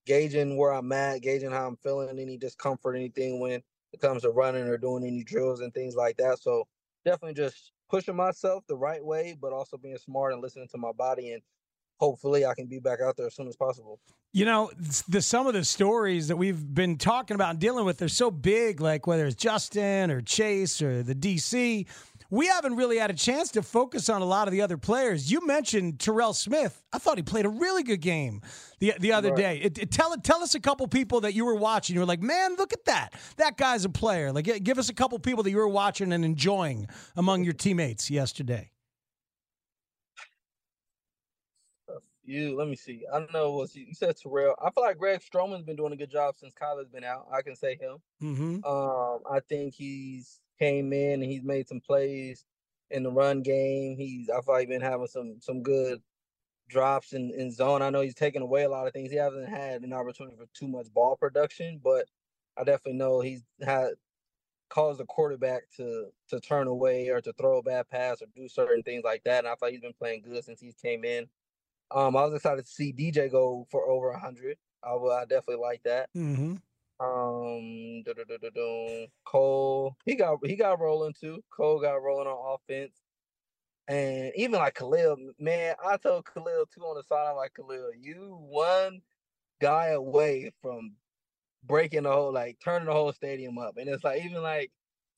gauging 0.07 0.57
where 0.57 0.73
I'm 0.73 0.91
at, 0.93 1.23
gauging 1.23 1.51
how 1.51 1.67
I'm 1.67 1.77
feeling, 1.77 2.19
any 2.19 2.39
discomfort, 2.39 2.97
anything 2.97 3.41
when 3.41 3.63
it 3.93 4.01
comes 4.01 4.23
to 4.23 4.31
running 4.31 4.67
or 4.67 4.79
doing 4.79 5.05
any 5.05 5.23
drills 5.23 5.61
and 5.61 5.73
things 5.75 5.95
like 5.95 6.17
that. 6.17 6.39
So 6.41 6.67
definitely 7.05 7.35
just 7.35 7.73
pushing 7.91 8.17
myself 8.17 8.65
the 8.67 8.77
right 8.77 9.05
way, 9.05 9.37
but 9.41 9.53
also 9.53 9.77
being 9.77 9.99
smart 9.99 10.33
and 10.33 10.41
listening 10.41 10.69
to 10.69 10.79
my 10.79 10.93
body 10.93 11.33
and 11.33 11.43
hopefully 12.01 12.45
I 12.47 12.55
can 12.55 12.67
be 12.67 12.81
back 12.81 13.01
out 13.01 13.17
there 13.17 13.27
as 13.27 13.35
soon 13.35 13.47
as 13.47 13.57
possible. 13.57 14.01
You 14.33 14.45
know, 14.45 14.71
the 15.09 15.21
some 15.21 15.47
of 15.47 15.55
the 15.55 15.65
stories 15.65 16.29
that 16.29 16.37
we've 16.37 16.73
been 16.75 16.97
talking 16.99 17.35
about 17.35 17.51
and 17.51 17.59
dealing 17.59 17.85
with, 17.85 17.99
they're 17.99 18.09
so 18.09 18.31
big, 18.31 18.81
like 18.81 19.07
whether 19.07 19.27
it's 19.27 19.35
Justin 19.37 20.11
or 20.11 20.21
Chase 20.21 20.81
or 20.83 21.03
the 21.03 21.15
DC. 21.15 21.87
We 22.33 22.47
haven't 22.47 22.77
really 22.77 22.97
had 22.99 23.11
a 23.11 23.15
chance 23.15 23.51
to 23.53 23.63
focus 23.63 24.09
on 24.09 24.23
a 24.23 24.25
lot 24.25 24.47
of 24.47 24.53
the 24.53 24.63
other 24.63 24.77
players. 24.79 25.33
You 25.33 25.45
mentioned 25.45 25.99
Terrell 25.99 26.33
Smith. 26.33 26.81
I 26.93 26.99
thought 26.99 27.17
he 27.19 27.25
played 27.25 27.45
a 27.45 27.49
really 27.49 27.83
good 27.83 28.01
game 28.01 28.41
the 28.79 28.95
the 29.01 29.13
other 29.13 29.31
Right. 29.31 29.37
day. 29.37 29.59
It, 29.65 29.79
it- 29.79 29.91
tell 29.91 30.17
tell 30.19 30.43
us 30.45 30.55
a 30.55 30.61
couple 30.61 30.87
people 30.87 31.21
that 31.23 31.35
you 31.35 31.45
were 31.45 31.57
watching. 31.57 31.95
You 31.95 32.01
were 32.01 32.07
like, 32.07 32.23
man, 32.23 32.55
look 32.55 32.73
at 32.73 32.85
that. 32.85 33.15
That 33.37 33.57
guy's 33.57 33.85
a 33.85 33.89
player. 33.91 34.31
Like, 34.33 34.63
give 34.63 34.79
us 34.79 34.89
a 34.89 34.95
couple 34.95 35.19
people 35.19 35.43
that 35.43 35.51
you 35.51 35.57
were 35.57 35.69
watching 35.69 36.13
and 36.13 36.25
enjoying 36.25 36.87
among 37.17 37.43
your 37.43 37.53
teammates 37.53 38.09
yesterday. 38.11 38.71
You 42.31 42.57
let 42.57 42.69
me 42.69 42.77
see. 42.77 43.03
I 43.13 43.19
don't 43.19 43.33
know 43.33 43.51
what 43.53 43.75
you 43.75 43.93
said 43.93 44.17
Terrell. 44.17 44.55
I 44.65 44.71
feel 44.71 44.85
like 44.85 44.99
Greg 44.99 45.21
Stroman's 45.21 45.65
been 45.65 45.75
doing 45.75 45.93
a 45.93 45.97
good 45.97 46.13
job 46.13 46.37
since 46.37 46.55
Kyler's 46.55 46.89
been 46.89 47.03
out. 47.03 47.27
I 47.33 47.43
can 47.43 47.57
say 47.57 47.77
him. 47.77 47.97
Mm-hmm. 48.23 48.65
Um, 48.65 49.19
I 49.29 49.41
think 49.49 49.75
he's 49.75 50.41
came 50.57 50.93
in 50.93 51.23
and 51.23 51.31
he's 51.31 51.43
made 51.43 51.67
some 51.67 51.81
plays 51.81 52.45
in 52.91 53.03
the 53.03 53.11
run 53.11 53.43
game. 53.43 53.97
He's 53.97 54.31
I 54.31 54.41
feel 54.43 54.55
like 54.55 54.69
he's 54.69 54.79
been 54.79 54.81
having 54.81 55.09
some 55.09 55.39
some 55.41 55.63
good 55.63 56.01
drops 56.69 57.15
in, 57.15 57.33
in 57.37 57.51
zone. 57.51 57.83
I 57.83 57.91
know 57.91 58.01
he's 58.01 58.15
taken 58.15 58.43
away 58.43 58.63
a 58.63 58.71
lot 58.71 58.87
of 58.87 58.93
things. 58.93 59.11
He 59.11 59.17
hasn't 59.17 59.49
had 59.49 59.83
an 59.83 59.93
opportunity 59.93 60.37
for 60.37 60.47
too 60.55 60.69
much 60.69 60.87
ball 60.95 61.17
production, 61.17 61.81
but 61.83 62.05
I 62.57 62.63
definitely 62.63 62.99
know 62.99 63.21
he's 63.21 63.43
had 63.61 63.89
caused 64.69 65.01
the 65.01 65.07
quarterback 65.07 65.63
to 65.79 66.11
to 66.29 66.39
turn 66.39 66.69
away 66.69 67.09
or 67.09 67.21
to 67.21 67.33
throw 67.33 67.59
a 67.59 67.63
bad 67.63 67.89
pass 67.91 68.23
or 68.23 68.27
do 68.37 68.49
certain 68.49 68.85
things 68.85 69.03
like 69.03 69.25
that. 69.25 69.41
And 69.41 69.49
I 69.49 69.57
thought 69.57 69.73
he's 69.73 69.81
been 69.81 69.93
playing 69.99 70.23
good 70.23 70.45
since 70.45 70.61
he 70.61 70.73
came 70.81 71.05
in. 71.05 71.27
Um, 71.93 72.17
I 72.17 72.25
was 72.25 72.35
excited 72.35 72.65
to 72.65 72.71
see 72.71 72.93
DJ 72.93 73.31
go 73.31 73.67
for 73.71 73.89
over 73.89 74.13
hundred. 74.13 74.57
I 74.83 74.95
will, 74.95 75.13
I 75.13 75.23
definitely 75.23 75.63
like 75.63 75.83
that. 75.85 76.09
Mm-hmm. 76.17 76.57
Um. 77.01 78.05
Cole, 79.25 79.97
he 80.05 80.15
got 80.15 80.39
he 80.45 80.57
got 80.57 80.81
rolling 80.81 81.15
too. 81.19 81.43
Cole 81.51 81.81
got 81.81 82.03
rolling 82.03 82.27
on 82.27 82.55
offense, 82.55 83.01
and 83.89 84.33
even 84.37 84.59
like 84.59 84.75
Khalil, 84.75 85.17
man, 85.39 85.75
I 85.85 85.97
told 85.97 86.27
Khalil 86.27 86.67
too 86.73 86.83
on 86.83 86.97
the 86.97 87.03
side. 87.03 87.31
I'm 87.31 87.37
like 87.37 87.55
Khalil, 87.55 87.91
you 87.99 88.39
one 88.41 89.01
guy 89.61 89.89
away 89.89 90.53
from 90.63 90.93
breaking 91.65 92.05
the 92.05 92.13
whole 92.13 92.33
like 92.33 92.59
turning 92.63 92.87
the 92.87 92.93
whole 92.93 93.13
stadium 93.13 93.59
up, 93.59 93.77
and 93.77 93.89
it's 93.89 94.05
like 94.05 94.25
even 94.25 94.43
like 94.43 94.71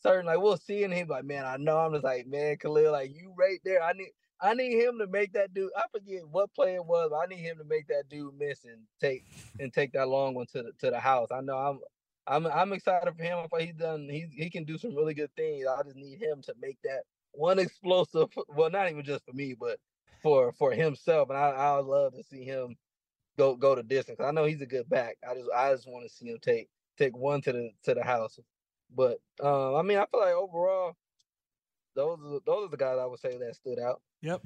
certain 0.03 0.27
like 0.27 0.41
we'll 0.41 0.57
see, 0.57 0.85
and 0.85 0.93
he's 0.95 1.09
like, 1.09 1.25
man, 1.25 1.45
I 1.45 1.57
know. 1.57 1.79
I'm 1.79 1.93
just 1.93 2.05
like, 2.05 2.27
man, 2.27 2.57
Khalil, 2.57 2.93
like 2.93 3.15
you 3.15 3.35
right 3.37 3.59
there. 3.65 3.83
I 3.83 3.93
need. 3.93 4.13
I 4.43 4.55
need 4.55 4.83
him 4.83 4.99
to 4.99 5.07
make 5.07 5.33
that 5.35 5.55
dude. 5.55 5.71
I 5.77 5.83
forget 5.93 6.27
what 6.29 6.53
play 6.55 6.75
it 6.75 6.85
was. 6.85 7.13
I 7.13 7.27
need 7.27 7.41
him 7.41 7.59
to 7.59 7.65
make 7.65 7.87
that 7.89 8.09
dude 8.11 8.37
miss 8.37 8.65
and 8.65 8.81
take 9.01 9.25
and 9.61 9.73
take 9.73 9.93
that 9.93 10.09
long 10.09 10.35
one 10.35 10.47
to 10.47 10.63
the 10.65 10.73
to 10.81 10.91
the 10.91 10.99
house. 10.99 11.29
I 11.31 11.41
know 11.41 11.57
I'm 11.57 11.81
I'm 12.27 12.47
I'm 12.47 12.73
excited 12.73 13.15
for 13.17 13.23
him. 13.23 13.39
I 13.39 13.47
thought 13.47 13.63
he's 13.63 13.75
done. 13.75 14.09
He 14.11 14.27
he 14.33 14.51
can 14.51 14.65
do 14.65 14.79
some 14.79 14.97
really 14.97 15.15
good 15.15 15.31
things. 15.37 15.67
I 15.67 15.83
just 15.85 15.97
need 15.97 16.21
him 16.21 16.43
to 16.43 16.55
make 16.61 16.79
that 16.83 17.03
one 17.33 17.59
explosive. 17.59 18.29
Well, 18.49 18.71
not 18.71 18.91
even 18.91 19.05
just 19.05 19.25
for 19.25 19.33
me, 19.33 19.55
but 19.59 19.79
for 20.23 20.53
for 20.53 20.73
himself. 20.73 21.31
And 21.31 21.39
I 21.39 21.51
I 21.51 21.77
would 21.77 21.87
love 21.87 22.15
to 22.15 22.25
see 22.25 22.45
him 22.45 22.77
go 23.39 23.55
go 23.55 23.77
the 23.77 23.83
distance. 23.85 24.21
I 24.21 24.33
know 24.33 24.45
he's 24.45 24.61
a 24.61 24.67
good 24.67 24.89
back. 24.89 25.19
I 25.29 25.35
just 25.35 25.51
I 25.55 25.73
just 25.73 25.89
want 25.89 26.09
to 26.09 26.15
see 26.15 26.29
him 26.29 26.39
take 26.43 26.69
take 26.99 27.17
one 27.17 27.41
to 27.43 27.53
the 27.53 27.71
to 27.85 27.95
the 27.95 28.03
house. 28.03 28.39
But 28.95 29.19
um, 29.41 29.77
I 29.77 29.83
mean, 29.83 29.99
I 29.99 30.07
feel 30.11 30.21
like 30.21 30.35
overall, 30.35 30.97
those 31.95 32.19
are, 32.21 32.41
those 32.45 32.67
are 32.67 32.71
the 32.71 32.77
guys 32.77 32.99
I 33.01 33.07
would 33.07 33.21
say 33.21 33.39
that 33.39 33.57
stood 33.57 33.79
out. 33.79 34.03
Yep. 34.23 34.41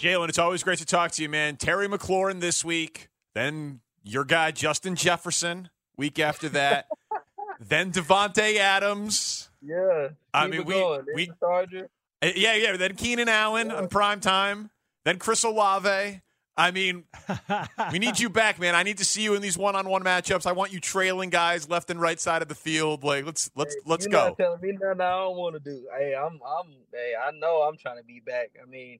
Jaylon, 0.00 0.28
it's 0.28 0.38
always 0.38 0.62
great 0.62 0.78
to 0.78 0.86
talk 0.86 1.10
to 1.12 1.22
you, 1.22 1.28
man. 1.28 1.56
Terry 1.56 1.88
McLaurin 1.88 2.40
this 2.40 2.64
week, 2.64 3.08
then 3.34 3.80
your 4.04 4.24
guy 4.24 4.52
Justin 4.52 4.94
Jefferson 4.94 5.70
week 5.96 6.20
after 6.20 6.48
that, 6.50 6.86
then 7.60 7.90
Davante 7.90 8.56
Adams. 8.56 9.50
Yeah, 9.60 10.10
I 10.32 10.46
mean 10.46 10.64
we 10.64 10.74
going. 10.74 11.04
we 11.14 11.30
Charger. 11.40 11.90
Eh, 12.22 12.32
yeah 12.36 12.54
yeah. 12.54 12.76
Then 12.76 12.94
Keenan 12.94 13.28
Allen 13.28 13.72
on 13.72 13.88
prime 13.88 14.20
time. 14.20 14.70
Then 15.04 15.18
Chris 15.18 15.42
Olave. 15.42 16.20
I 16.56 16.72
mean, 16.72 17.04
we 17.92 18.00
need 18.00 18.18
you 18.18 18.28
back, 18.28 18.58
man. 18.58 18.74
I 18.74 18.82
need 18.82 18.98
to 18.98 19.04
see 19.04 19.22
you 19.22 19.34
in 19.34 19.42
these 19.42 19.56
one-on-one 19.56 20.02
matchups. 20.02 20.44
I 20.44 20.50
want 20.50 20.72
you 20.72 20.80
trailing 20.80 21.30
guys 21.30 21.68
left 21.68 21.88
and 21.88 22.00
right 22.00 22.18
side 22.18 22.42
of 22.42 22.48
the 22.48 22.56
field. 22.56 23.04
Like, 23.04 23.24
let's 23.24 23.48
let's 23.54 23.74
hey, 23.74 23.80
let's 23.86 24.06
you're 24.06 24.12
go. 24.12 24.28
Not 24.28 24.38
telling 24.38 24.60
me 24.60 24.72
nothing 24.72 25.00
I 25.00 25.10
don't 25.10 25.36
want 25.36 25.54
to 25.54 25.60
do. 25.60 25.86
Hey, 25.96 26.14
I'm 26.14 26.40
I'm 26.44 26.72
hey, 26.92 27.14
I 27.20 27.30
know 27.30 27.62
I'm 27.62 27.76
trying 27.76 27.98
to 27.98 28.04
be 28.04 28.20
back. 28.20 28.50
I 28.60 28.68
mean, 28.68 28.98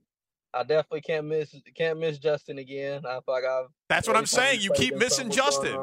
I 0.55 0.63
definitely 0.63 1.03
can't 1.03 1.27
miss 1.27 1.55
can't 1.75 1.99
miss 1.99 2.19
Justin 2.19 2.59
again. 2.59 3.05
I 3.07 3.21
feel 3.21 3.35
like 3.35 3.45
I've. 3.45 3.67
That's 3.89 4.09
what 4.09 4.17
I'm 4.17 4.27
saying. 4.27 4.61
You 4.61 4.73
keep 4.73 4.97
missing 4.97 5.31
Justin. 5.31 5.79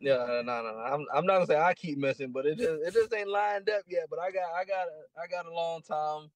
Yeah, 0.00 0.26
no, 0.26 0.42
no, 0.42 0.62
no. 0.62 0.78
I'm 0.78 1.06
I'm 1.14 1.24
not 1.24 1.34
gonna 1.34 1.46
say 1.46 1.56
I 1.56 1.72
keep 1.74 1.98
missing, 1.98 2.30
but 2.32 2.44
it 2.46 2.58
just 2.58 2.82
it 2.82 2.92
just 2.92 3.14
ain't 3.14 3.28
lined 3.28 3.70
up 3.70 3.82
yet. 3.88 4.06
But 4.10 4.18
I 4.18 4.30
got 4.30 4.52
I 4.54 4.64
got 4.64 4.86
a, 4.86 5.20
I 5.20 5.26
got 5.26 5.50
a 5.50 5.54
long 5.54 5.82
time 5.82 6.30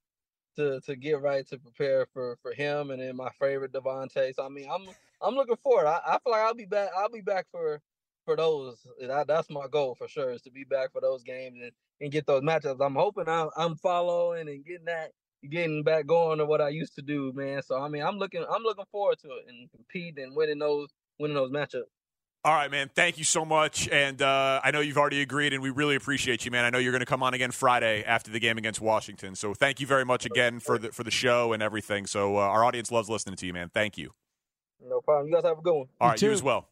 to 0.57 0.81
to 0.81 0.97
get 0.97 1.21
right 1.21 1.47
to 1.49 1.59
prepare 1.59 2.07
for 2.13 2.39
for 2.43 2.53
him 2.53 2.91
and 2.91 3.01
then 3.01 3.17
my 3.17 3.29
favorite 3.39 3.73
Davante. 3.73 4.35
So 4.35 4.45
I 4.45 4.49
mean 4.49 4.69
I'm 4.71 4.89
I'm 5.21 5.35
looking 5.35 5.57
forward. 5.57 5.87
I, 5.87 6.01
I 6.07 6.19
feel 6.19 6.33
like 6.33 6.43
I'll 6.43 6.55
be 6.55 6.67
back. 6.67 6.91
I'll 6.97 7.11
be 7.11 7.21
back 7.21 7.47
for 7.51 7.81
for 8.25 8.37
those. 8.37 8.87
That, 9.01 9.27
that's 9.27 9.51
my 9.51 9.67
goal 9.71 9.95
for 9.95 10.09
sure 10.09 10.31
is 10.31 10.43
to 10.43 10.51
be 10.51 10.65
back 10.65 10.93
for 10.93 11.01
those 11.01 11.23
games 11.23 11.59
and, 11.63 11.73
and 12.01 12.13
get 12.13 12.27
those 12.27 12.43
matchups. 12.43 12.85
I'm 12.85 12.95
hoping 12.95 13.29
I'm, 13.29 13.49
I'm 13.57 13.77
following 13.77 14.49
and 14.49 14.65
getting 14.65 14.87
that 14.87 15.13
getting 15.48 15.83
back 15.83 16.07
going 16.07 16.38
to 16.38 16.46
what 16.46 16.61
I 16.61 16.70
used 16.70 16.94
to 16.96 17.03
do, 17.03 17.33
man. 17.35 17.62
So 17.62 17.81
I 17.81 17.88
mean 17.88 18.03
I'm 18.03 18.18
looking 18.18 18.44
I'm 18.48 18.62
looking 18.62 18.85
forward 18.90 19.18
to 19.20 19.29
it 19.29 19.44
and 19.48 19.70
competing 19.70 20.24
and 20.24 20.37
winning 20.37 20.59
those 20.59 20.88
winning 21.18 21.37
those 21.37 21.51
matchups. 21.51 21.85
All 22.44 22.55
right, 22.55 22.70
man. 22.70 22.88
Thank 22.94 23.18
you 23.18 23.24
so 23.24 23.44
much. 23.44 23.88
And 23.88 24.22
uh, 24.22 24.61
I 24.62 24.70
know 24.70 24.79
you've 24.81 24.96
already 24.96 25.20
agreed, 25.22 25.53
and 25.53 25.61
we 25.61 25.70
really 25.70 25.96
appreciate 25.96 26.44
you, 26.44 26.53
man. 26.53 26.64
I 26.64 26.70
know 26.70 26.79
you're 26.79 26.92
going 26.92 27.01
to 27.01 27.07
come 27.07 27.22
on 27.22 27.35
again 27.35 27.51
Friday 27.51 28.05
after 28.05 28.31
the 28.31 28.38
game 28.38 28.57
against 28.57 28.81
Washington. 28.81 29.35
So 29.35 29.55
thank 29.55 29.81
you 29.81 29.87
very 29.87 30.05
much 30.05 30.24
again 30.24 30.61
for 30.61 30.79
the 30.79 30.92
for 30.92 31.03
the 31.03 31.11
show 31.11 31.53
and 31.53 31.62
everything. 31.62 32.07
So 32.07 32.37
uh, 32.37 32.40
our 32.40 32.64
audience 32.64 32.92
loves 32.92 33.09
listening 33.09 33.37
to 33.37 33.46
you, 33.46 33.53
man. 33.53 33.70
Thank 33.74 33.98
you. 33.98 34.12
No 34.81 35.01
problem. 35.01 35.29
You 35.29 35.35
guys 35.35 35.44
have 35.44 35.59
a 35.59 35.62
good 35.62 35.74
one. 35.74 35.87
All 36.01 36.11
right, 36.11 36.22
you 36.22 36.31
as 36.31 36.42
well. 36.42 36.68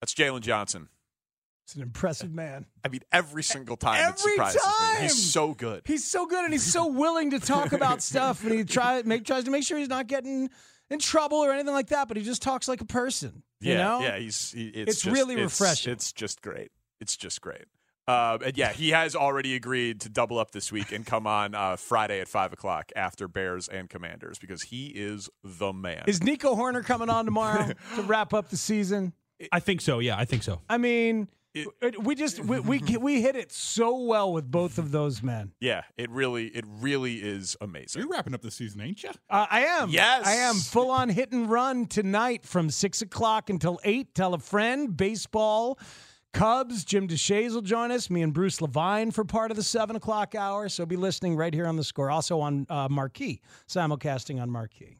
That's 0.00 0.14
Jaylon 0.14 0.42
Johnson. 0.42 0.90
It's 1.66 1.74
an 1.74 1.82
impressive 1.82 2.32
man. 2.32 2.66
I 2.84 2.88
mean, 2.88 3.00
every 3.10 3.42
single 3.42 3.76
time 3.76 3.96
every 4.00 4.12
it 4.12 4.18
surprises 4.36 4.62
time. 4.62 4.94
me. 4.94 5.02
He's 5.02 5.32
so 5.32 5.52
good. 5.52 5.82
He's 5.84 6.08
so 6.08 6.24
good, 6.26 6.44
and 6.44 6.52
he's 6.52 6.62
so 6.72 6.86
willing 6.86 7.32
to 7.32 7.40
talk 7.40 7.72
about 7.72 8.02
stuff, 8.10 8.44
and 8.44 8.52
he 8.52 8.62
try 8.62 9.02
make 9.04 9.24
tries 9.24 9.42
to 9.44 9.50
make 9.50 9.64
sure 9.64 9.76
he's 9.76 9.88
not 9.88 10.06
getting 10.06 10.48
in 10.90 11.00
trouble 11.00 11.38
or 11.38 11.50
anything 11.52 11.72
like 11.74 11.88
that. 11.88 12.06
But 12.06 12.16
he 12.18 12.22
just 12.22 12.40
talks 12.40 12.68
like 12.68 12.80
a 12.80 12.84
person. 12.86 13.42
Yeah, 13.60 13.72
you 13.72 13.78
know? 13.78 14.00
yeah. 14.00 14.18
He's 14.18 14.52
he, 14.52 14.68
it's, 14.68 14.92
It's 14.92 15.02
just- 15.02 15.12
really 15.16 15.34
it's- 15.34 15.60
refreshing. 15.60 15.92
It's 15.92 16.12
just 16.12 16.40
great. 16.40 16.70
It's 17.00 17.16
just 17.16 17.40
great. 17.40 17.64
Uh, 18.06 18.38
and 18.44 18.56
yeah, 18.56 18.72
he 18.72 18.90
has 18.90 19.16
already 19.16 19.56
agreed 19.56 20.00
to 20.02 20.08
double 20.08 20.38
up 20.38 20.52
this 20.52 20.70
week 20.70 20.92
and 20.92 21.04
come 21.04 21.26
on 21.26 21.56
uh, 21.56 21.74
Friday 21.74 22.20
at 22.20 22.28
five 22.28 22.52
o'clock 22.52 22.92
after 22.94 23.26
Bears 23.26 23.66
and 23.66 23.90
Commanders 23.90 24.38
because 24.38 24.62
he 24.62 24.86
is 24.94 25.28
the 25.42 25.72
man. 25.72 26.04
Is 26.06 26.22
Nico 26.22 26.54
Hoerner 26.54 26.84
coming 26.84 27.10
on 27.10 27.24
tomorrow 27.24 27.72
to 27.96 28.02
wrap 28.02 28.32
up 28.32 28.50
the 28.50 28.56
season? 28.56 29.12
I 29.50 29.58
think 29.58 29.80
so. 29.80 29.98
Yeah, 29.98 30.16
I 30.16 30.24
think 30.24 30.44
so. 30.44 30.60
I 30.70 30.78
mean, 30.78 31.26
we 32.00 32.14
just 32.14 32.40
we, 32.40 32.60
we 32.60 32.78
we 32.98 33.22
hit 33.22 33.36
it 33.36 33.52
so 33.52 33.98
well 34.02 34.32
with 34.32 34.50
both 34.50 34.78
of 34.78 34.92
those 34.92 35.22
men. 35.22 35.52
Yeah, 35.60 35.82
it 35.96 36.10
really, 36.10 36.46
it 36.48 36.64
really 36.66 37.16
is 37.16 37.56
amazing. 37.60 38.00
You're 38.00 38.10
wrapping 38.10 38.34
up 38.34 38.42
the 38.42 38.50
season, 38.50 38.80
ain't 38.80 39.02
you? 39.02 39.10
Uh, 39.30 39.46
I 39.50 39.60
am. 39.60 39.90
Yes. 39.90 40.26
I 40.26 40.34
am 40.34 40.56
full 40.56 40.90
on 40.90 41.08
hit 41.08 41.32
and 41.32 41.50
run 41.50 41.86
tonight 41.86 42.44
from 42.44 42.70
six 42.70 43.02
o'clock 43.02 43.50
until 43.50 43.80
eight. 43.84 44.14
Tell 44.14 44.34
a 44.34 44.38
friend. 44.38 44.96
Baseball. 44.96 45.78
Cubs, 46.32 46.84
Jim 46.84 47.08
Deshaies 47.08 47.54
will 47.54 47.62
join 47.62 47.90
us. 47.90 48.10
Me 48.10 48.20
and 48.20 48.34
Bruce 48.34 48.60
Levine 48.60 49.10
for 49.10 49.24
part 49.24 49.50
of 49.50 49.56
the 49.56 49.62
seven 49.62 49.96
o'clock 49.96 50.34
hour. 50.34 50.68
So 50.68 50.84
be 50.84 50.96
listening 50.96 51.34
right 51.34 51.54
here 51.54 51.66
on 51.66 51.76
the 51.76 51.84
score. 51.84 52.10
Also 52.10 52.40
on 52.40 52.66
uh, 52.68 52.88
Marquee, 52.90 53.40
simulcasting 53.66 54.40
on 54.40 54.50
Marquee. 54.50 54.98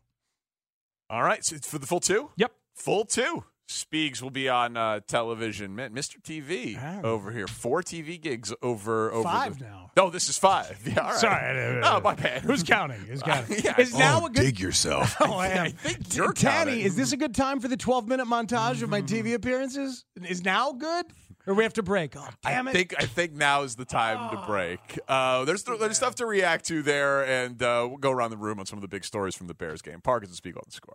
All 1.11 1.23
right, 1.23 1.45
so 1.45 1.57
for 1.59 1.79
the 1.79 1.87
full 1.87 2.01
two. 2.01 2.31
Yep, 2.37 2.53
full 2.75 3.05
two. 3.05 3.45
Speaks 3.69 4.23
will 4.23 4.31
be 4.31 4.49
on 4.49 4.77
uh, 4.77 5.01
television. 5.09 5.75
Man, 5.75 5.93
Mr. 5.93 6.21
TV 6.21 7.03
over 7.03 7.33
here. 7.33 7.49
Four 7.49 7.83
TV 7.83 8.21
gigs 8.21 8.53
over 8.63 9.11
over 9.11 9.25
Five 9.25 9.59
the, 9.59 9.65
now. 9.65 9.91
No, 9.97 10.09
this 10.09 10.29
is 10.29 10.39
five. 10.39 10.79
Yeah, 10.87 11.01
all 11.01 11.11
right. 11.11 11.19
Sorry. 11.19 11.81
Oh, 11.83 12.01
my 12.01 12.15
bad. 12.15 12.43
Who's 12.43 12.63
counting? 12.63 13.01
Who's 13.01 13.23
counting? 13.25 13.59
Yeah. 13.65 13.75
Is 13.81 13.97
now 13.99 14.25
a 14.27 14.31
good 14.31 14.43
dig 14.43 14.61
yourself. 14.61 15.17
Oh, 15.21 15.33
I 15.35 15.49
am. 15.49 15.67
I 15.67 15.69
think 15.71 16.15
you're 16.15 16.33
Tanny, 16.33 16.71
counting. 16.73 16.87
is 16.87 16.95
this 16.97 17.11
a 17.13 17.17
good 17.17 17.35
time 17.35 17.59
for 17.59 17.67
the 17.67 17.77
12 17.77 18.07
minute 18.07 18.27
montage 18.29 18.83
of 18.83 18.89
my 18.89 19.03
TV 19.03 19.35
appearances? 19.35 20.05
Is 20.23 20.45
now 20.45 20.71
good? 20.73 21.07
Or 21.49 21.55
we 21.55 21.65
have 21.65 21.73
to 21.75 21.83
break? 21.83 22.17
Oh, 22.17 22.29
damn 22.45 22.69
I 22.69 22.71
it. 22.71 22.75
think 22.75 22.95
I 22.99 23.07
think 23.07 23.33
now 23.33 23.63
is 23.63 23.75
the 23.77 23.85
time 23.85 24.31
to 24.31 24.47
break. 24.47 24.99
Uh, 25.09 25.45
there's 25.45 25.65
there's 25.65 25.97
stuff 25.97 26.15
to 26.17 26.27
react 26.27 26.67
to 26.67 26.83
there, 26.83 27.25
and 27.27 27.61
uh, 27.63 27.87
we'll 27.89 27.99
go 27.99 28.11
around 28.13 28.31
the 28.31 28.37
room 28.37 28.59
on 28.61 28.67
some 28.67 28.79
of 28.79 28.83
the 28.83 28.89
big 28.89 29.05
stories 29.05 29.35
from 29.35 29.47
the 29.49 29.55
Bears 29.55 29.83
game. 29.83 30.01
Parkins 30.01 30.31
and 30.31 30.37
Spiegel 30.37 30.61
on 30.61 30.67
the 30.69 30.73
score. 30.75 30.95